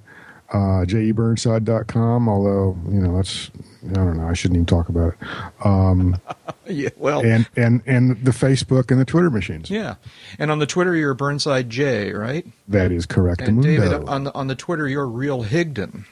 [0.52, 3.52] Uh, jeburnside.com, although, you know, that's,
[3.88, 5.28] I don't know, I shouldn't even talk about it.
[5.66, 6.18] Um,
[6.72, 9.72] Yeah, well, and, and, and the Facebook and the Twitter machines.
[9.72, 9.96] yeah.
[10.38, 12.46] And on the Twitter, you're Burnside J, right?
[12.68, 13.42] That is correct.
[13.42, 16.06] And David, on the on the Twitter, you're Real Higdon.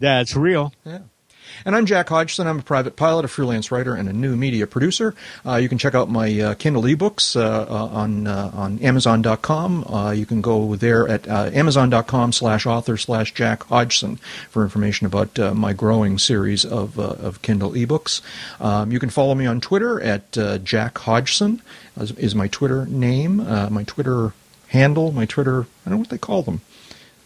[0.00, 0.72] That's real.
[0.86, 1.00] Yeah.
[1.64, 2.46] And I'm Jack Hodgson.
[2.46, 5.14] I'm a private pilot, a freelance writer, and a new media producer.
[5.46, 10.14] Uh, you can check out my uh, Kindle ebooks uh, uh, on uh, on Amazon.com.
[10.14, 14.16] You can go there at Amazon.com slash author slash Jack Hodgson
[14.50, 18.20] for information about my growing series of of Kindle ebooks.
[18.60, 20.32] Um, you can follow me on Twitter at
[20.64, 21.62] Jack Hodgson
[21.96, 24.32] is, my Twitter name, my Twitter
[24.68, 25.62] handle, my Twitter.
[25.62, 26.60] I don't know what they call them.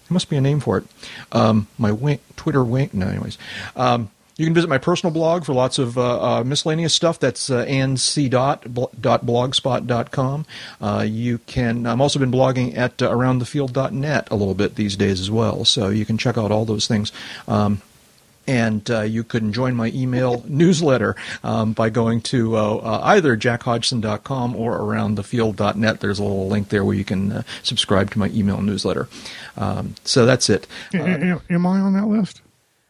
[0.09, 0.85] There must be a name for it.
[1.33, 2.95] Um, my wink, Twitter wink.
[2.95, 3.39] No, anyways.
[3.75, 7.19] Um, you can visit my personal blog for lots of uh, uh, miscellaneous stuff.
[7.19, 10.47] That's uh, anc.blogspot.com.
[10.81, 11.87] Uh, you can.
[11.87, 15.65] I'm also been blogging at uh, aroundthefield.net a little bit these days as well.
[15.65, 17.13] So you can check out all those things.
[17.49, 17.81] Um,
[18.47, 23.37] and uh, you can join my email newsletter um, by going to uh, uh, either
[23.37, 26.01] jackhodgson.com or aroundthefield.net.
[26.01, 29.09] There's a little link there where you can uh, subscribe to my email newsletter.
[29.57, 30.67] Um, so that's it.
[30.95, 32.43] Am I on that list?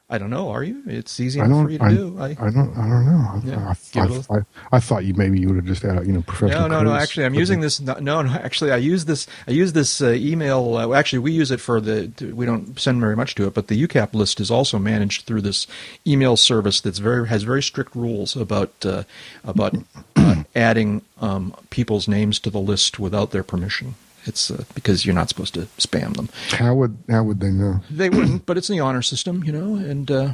[0.09, 0.51] I don't know.
[0.51, 0.85] Are you?
[0.87, 2.17] It's easy I enough for you to I, do.
[2.21, 2.77] I, don't.
[2.77, 3.41] I don't know.
[3.45, 6.23] Yeah, I, I, I, I thought you maybe you would have just had you know
[6.23, 6.69] professional.
[6.69, 6.95] No, no, no.
[6.95, 7.81] Actually, I'm using this.
[7.81, 8.21] No, no.
[8.21, 9.27] Actually, I use this.
[9.49, 10.77] I use this uh, email.
[10.77, 12.33] Uh, actually, we use it for the.
[12.33, 15.41] We don't send very much to it, but the UCAP list is also managed through
[15.41, 15.67] this
[16.07, 19.03] email service that's very has very strict rules about uh,
[19.43, 19.75] about
[20.15, 23.97] uh, adding um, people's names to the list without their permission.
[24.27, 26.29] It's uh, because you're not supposed to spam them.
[26.51, 27.81] How would how would they know?
[27.91, 30.33] They wouldn't, but it's in the honor system, you know, and uh,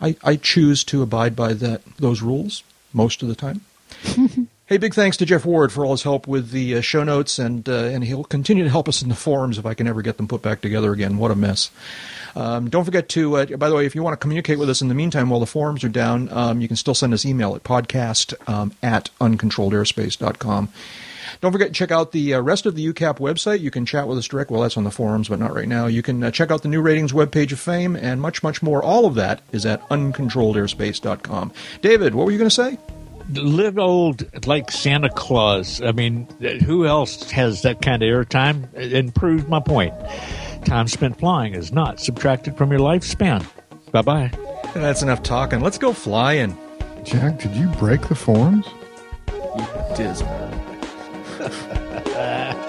[0.00, 2.62] I, I choose to abide by that those rules
[2.92, 3.62] most of the time.
[4.66, 7.38] hey, big thanks to Jeff Ward for all his help with the uh, show notes,
[7.38, 10.02] and uh, and he'll continue to help us in the forums if I can ever
[10.02, 11.18] get them put back together again.
[11.18, 11.70] What a mess!
[12.36, 14.80] Um, don't forget to, uh, by the way, if you want to communicate with us
[14.80, 17.56] in the meantime while the forums are down, um, you can still send us email
[17.56, 20.68] at podcast um, at uncontrolledairspace.com.
[21.40, 23.60] Don't forget to check out the uh, rest of the UCAP website.
[23.60, 24.50] You can chat with us direct.
[24.50, 25.86] Well, that's on the forums, but not right now.
[25.86, 28.82] You can uh, check out the new ratings webpage of fame and much, much more.
[28.82, 31.52] All of that is at uncontrolledairspace.com.
[31.82, 32.78] David, what were you going to say?
[33.32, 35.82] Live old like Santa Claus.
[35.82, 36.26] I mean,
[36.64, 38.72] who else has that kind of airtime?
[38.74, 39.92] And proves my point.
[40.64, 43.46] Time spent flying is not subtracted from your lifespan.
[43.92, 44.30] Bye bye.
[44.74, 45.60] That's enough talking.
[45.60, 46.56] Let's go flying.
[47.04, 48.66] Jack, did you break the forums?
[49.96, 50.47] Dismal
[51.40, 52.64] uh.